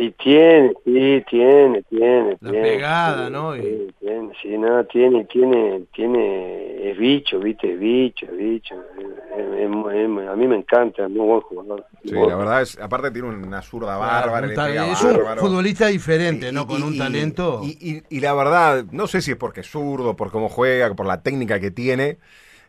Y 0.00 0.12
tiene, 0.12 0.72
sí, 0.84 1.24
tiene, 1.28 1.82
tiene. 1.90 2.36
La 2.40 2.50
tiene, 2.52 2.62
pegada, 2.62 3.16
tiene, 3.24 3.30
¿no? 3.30 3.56
Y- 3.56 3.60
Sí, 3.62 3.94
tiene, 3.98 4.32
sí, 4.40 4.56
no, 4.56 4.84
tiene, 4.84 5.24
tiene, 5.24 5.82
tiene, 5.92 6.90
es 6.92 6.96
bicho, 6.96 7.40
viste, 7.40 7.72
es 7.72 7.80
bicho, 7.80 8.26
es 8.26 8.36
bicho. 8.38 8.76
Es- 8.96 9.38
es- 9.40 9.60
es 9.62 9.68
muy- 9.68 9.98
es 9.98 10.08
muy- 10.08 10.24
a 10.26 10.36
mí 10.36 10.46
me 10.46 10.54
encanta, 10.54 11.02
es 11.04 11.10
muy 11.10 11.26
buen 11.26 11.40
jugador. 11.40 11.84
Sí, 12.04 12.14
la 12.14 12.36
verdad 12.36 12.62
es, 12.62 12.78
aparte 12.78 13.10
tiene 13.10 13.28
una 13.28 13.60
zurda 13.60 13.96
Claro, 13.96 14.30
bárbara, 14.30 14.46
un 14.46 14.52
es 14.52 15.02
un 15.02 15.16
bárbaro. 15.16 15.40
futbolista 15.42 15.88
diferente, 15.88 16.52
¿no? 16.52 16.62
Y- 16.62 16.66
Con 16.66 16.80
y- 16.80 16.84
un 16.84 16.96
talento. 16.98 17.60
Y, 17.64 17.76
y- 17.80 18.02
y 18.08 18.20
la 18.20 18.34
verdad, 18.34 18.84
no 18.92 19.08
sé 19.08 19.20
si 19.20 19.32
es 19.32 19.36
porque 19.36 19.62
es 19.62 19.66
zurdo, 19.68 20.14
por 20.14 20.30
cómo 20.30 20.48
juega, 20.48 20.94
por 20.94 21.06
la 21.06 21.24
técnica 21.24 21.58
que 21.58 21.72
tiene, 21.72 22.18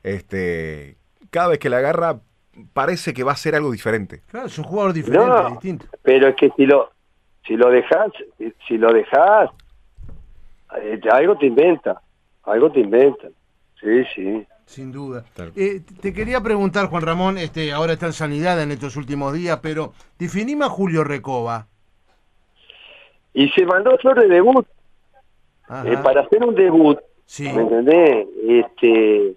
este, 0.01 0.97
cada 1.29 1.49
vez 1.49 1.59
que 1.59 1.69
la 1.69 1.77
agarra 1.77 2.21
parece 2.73 3.13
que 3.13 3.23
va 3.23 3.33
a 3.33 3.37
ser 3.37 3.53
algo 3.53 3.71
diferente. 3.71 4.21
Claro, 4.31 4.47
es 4.47 4.57
un 4.57 4.63
jugador 4.63 4.93
diferente, 4.93 5.27
No, 5.27 5.49
distinto. 5.51 5.85
pero 6.01 6.29
es 6.29 6.35
que 6.35 6.49
si 6.57 6.65
lo, 6.65 6.89
si 7.45 7.55
lo 7.55 7.69
dejas, 7.69 8.11
si, 8.37 8.53
si 8.67 8.77
lo 8.77 8.91
dejas, 8.93 9.49
eh, 10.81 10.99
algo 11.11 11.37
te 11.37 11.47
inventa, 11.47 12.01
algo 12.43 12.71
te 12.71 12.79
inventa. 12.81 13.27
Sí, 13.79 14.03
sí. 14.15 14.45
Sin 14.65 14.91
duda. 14.91 15.23
Eh, 15.55 15.81
te 16.01 16.13
quería 16.13 16.41
preguntar, 16.41 16.87
Juan 16.87 17.01
Ramón, 17.01 17.37
este, 17.39 17.71
ahora 17.71 17.93
está 17.93 18.05
en 18.05 18.13
sanidad 18.13 18.61
en 18.61 18.71
estos 18.71 18.95
últimos 18.97 19.33
días, 19.33 19.59
pero 19.63 19.93
definime 20.19 20.65
a 20.65 20.69
Julio 20.69 21.03
Recoba. 21.03 21.65
Y 23.33 23.49
se 23.49 23.65
mandó 23.65 23.97
flor 23.97 24.19
de 24.21 24.27
debut, 24.27 24.67
eh, 25.85 25.97
para 26.03 26.21
hacer 26.21 26.43
un 26.43 26.55
debut, 26.55 26.99
Sí, 27.25 27.43
¿Me 27.43 27.61
entendés? 27.61 28.27
Este, 28.47 29.35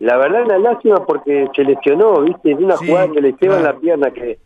la 0.00 0.18
verdad 0.18 0.44
una 0.44 0.58
lástima 0.58 1.04
porque 1.06 1.48
se 1.56 1.64
lesionó, 1.64 2.20
¿viste? 2.20 2.50
En 2.50 2.62
una 2.64 2.76
Sí, 2.76 2.86
jugada 2.86 3.10
que 3.10 3.22
le 3.22 3.32
lleva 3.40 3.54
en 3.56 3.62
claro. 3.62 3.74
la 3.74 3.80
pierna 3.80 4.10
que 4.10 4.38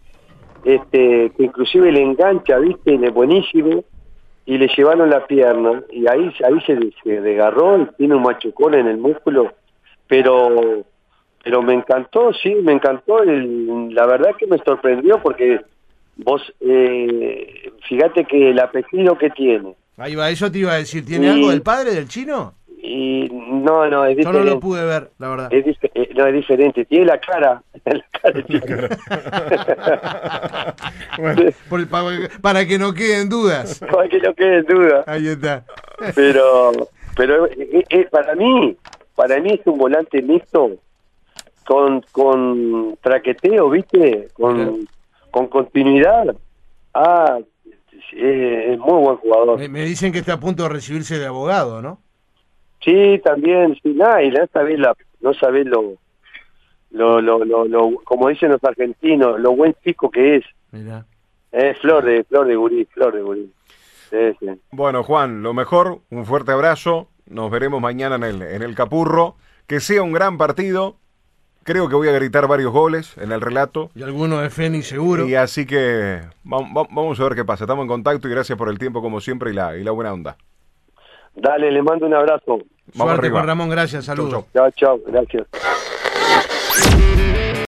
este 0.66 1.30
que 1.36 1.44
inclusive 1.44 1.92
le 1.92 2.02
engancha, 2.02 2.58
¿viste? 2.58 2.98
Le 2.98 3.10
buenísimo 3.10 3.84
y 4.44 4.58
le 4.58 4.68
llevaron 4.76 5.10
la 5.10 5.26
pierna 5.26 5.82
y 5.90 6.06
ahí 6.08 6.32
ahí 6.44 6.60
se, 6.66 6.78
se 7.02 7.20
desgarró 7.20 7.78
y 7.82 7.86
tiene 7.96 8.14
un 8.16 8.22
machucón 8.22 8.74
en 8.74 8.86
el 8.88 8.98
músculo, 8.98 9.52
pero 10.08 10.84
pero 11.44 11.62
me 11.62 11.74
encantó, 11.74 12.32
sí, 12.32 12.54
me 12.56 12.72
encantó, 12.72 13.22
el- 13.22 13.94
la 13.94 14.04
verdad 14.06 14.30
que 14.36 14.46
me 14.48 14.58
sorprendió 14.58 15.22
porque 15.22 15.60
vos 16.16 16.42
eh, 16.60 17.70
fíjate 17.88 18.24
que 18.24 18.50
el 18.50 18.58
apellido 18.58 19.16
que 19.16 19.30
tiene 19.30 19.74
ahí 19.98 20.14
va, 20.14 20.28
eso 20.30 20.50
te 20.50 20.58
iba 20.58 20.72
a 20.72 20.76
decir. 20.78 21.04
¿Tiene 21.06 21.26
Y- 21.26 21.30
algo 21.30 21.50
del 21.50 21.62
padre 21.62 21.92
del 21.94 22.08
chino? 22.08 22.52
Y 22.88 23.28
no, 23.32 23.88
no, 23.88 24.04
es 24.04 24.16
Yo 24.16 24.24
no 24.24 24.38
diferente. 24.38 24.50
lo 24.50 24.60
pude 24.60 24.84
ver, 24.84 25.10
la 25.18 25.28
verdad. 25.28 25.52
Es, 25.52 25.66
eh, 25.94 26.08
no, 26.14 26.26
es 26.26 26.34
diferente. 26.34 26.84
Tiene 26.84 27.06
la 27.06 27.18
cara. 27.18 27.62
la 27.84 28.04
cara 28.22 28.46
chica. 28.46 28.88
Por- 31.68 31.88
pa- 31.88 32.04
para 32.40 32.66
que 32.66 32.78
no 32.78 32.92
queden 32.94 33.28
dudas. 33.28 33.80
Para 33.80 34.08
que 34.08 34.18
no 34.20 34.34
quede 34.34 34.58
en 34.58 34.64
duda. 34.66 35.04
Ahí 35.06 35.28
está. 35.28 35.64
Pero, 36.14 36.72
pero 37.16 37.46
eh, 37.46 37.84
eh, 37.88 38.06
para 38.10 38.34
mí, 38.34 38.76
para 39.14 39.40
mí 39.40 39.52
es 39.52 39.66
un 39.66 39.78
volante 39.78 40.22
mixto 40.22 40.72
con, 41.66 42.02
con 42.12 42.96
traqueteo, 43.00 43.70
¿viste? 43.70 44.28
Con, 44.34 44.86
con 45.30 45.48
continuidad. 45.48 46.34
Ah, 46.94 47.38
es 48.12 48.78
muy 48.78 49.02
buen 49.02 49.16
jugador. 49.16 49.58
Me, 49.58 49.68
me 49.68 49.84
dicen 49.84 50.12
que 50.12 50.18
está 50.20 50.34
a 50.34 50.40
punto 50.40 50.62
de 50.64 50.68
recibirse 50.68 51.18
de 51.18 51.26
abogado, 51.26 51.82
¿no? 51.82 52.00
Sí, 52.86 53.20
también, 53.22 53.74
sí, 53.82 53.92
nada, 53.94 54.22
y 54.22 54.30
no 54.30 54.46
sabés, 54.52 54.78
la, 54.78 54.94
no 55.20 55.34
sabés 55.34 55.66
lo, 55.66 55.94
lo, 56.92 57.20
lo, 57.20 57.44
lo, 57.44 57.64
lo- 57.66 57.90
como 58.04 58.28
dicen 58.28 58.50
los 58.52 58.62
argentinos, 58.64 59.38
lo 59.40 59.54
buen 59.54 59.74
chico 59.84 60.10
que 60.10 60.36
es. 60.36 60.44
Mirá. 60.72 61.04
Es 61.52 61.78
flor 61.80 62.04
de, 62.04 62.24
flor 62.24 62.46
de 62.46 62.56
gurí, 62.56 62.84
flor 62.86 63.14
de 63.14 63.22
gurí. 63.22 63.52
Sí, 64.10 64.16
sí. 64.40 64.46
Bueno, 64.70 65.02
Juan, 65.02 65.42
lo 65.42 65.52
mejor, 65.52 65.98
un 66.10 66.24
fuerte 66.24 66.52
abrazo. 66.52 67.08
Nos 67.28 67.50
veremos 67.50 67.80
mañana 67.80 68.14
en 68.16 68.22
el, 68.22 68.42
en 68.42 68.62
el 68.62 68.74
Capurro. 68.76 69.34
Que 69.66 69.80
sea 69.80 70.02
un 70.02 70.12
gran 70.12 70.38
partido. 70.38 70.94
Creo 71.64 71.88
que 71.88 71.96
voy 71.96 72.06
a 72.08 72.12
gritar 72.12 72.46
varios 72.46 72.72
goles 72.72 73.18
en 73.18 73.32
el 73.32 73.40
relato. 73.40 73.90
Y 73.96 74.02
alguno 74.04 74.38
de 74.38 74.48
Fénix 74.50 74.86
seguro. 74.86 75.26
Y 75.26 75.34
así 75.34 75.66
que 75.66 76.20
va- 76.46 76.60
va- 76.60 76.86
vamos 76.88 77.18
a 77.18 77.24
ver 77.24 77.34
qué 77.34 77.44
pasa. 77.44 77.64
Estamos 77.64 77.82
en 77.82 77.88
contacto 77.88 78.28
y 78.28 78.30
gracias 78.30 78.56
por 78.56 78.68
el 78.68 78.78
tiempo 78.78 79.02
como 79.02 79.20
siempre 79.20 79.50
y 79.50 79.54
la, 79.54 79.76
y 79.76 79.82
la 79.82 79.90
buena 79.90 80.12
onda. 80.12 80.36
Dale, 81.34 81.72
le 81.72 81.82
mando 81.82 82.06
un 82.06 82.14
abrazo. 82.14 82.60
Vamos 82.94 83.12
Suerte 83.12 83.26
arriba. 83.26 83.40
con 83.40 83.48
Ramón, 83.48 83.68
gracias, 83.70 84.04
saludos. 84.04 84.44
chau. 84.54 84.70
Chao, 84.70 84.70
chao, 84.70 85.00
gracias. 85.06 85.46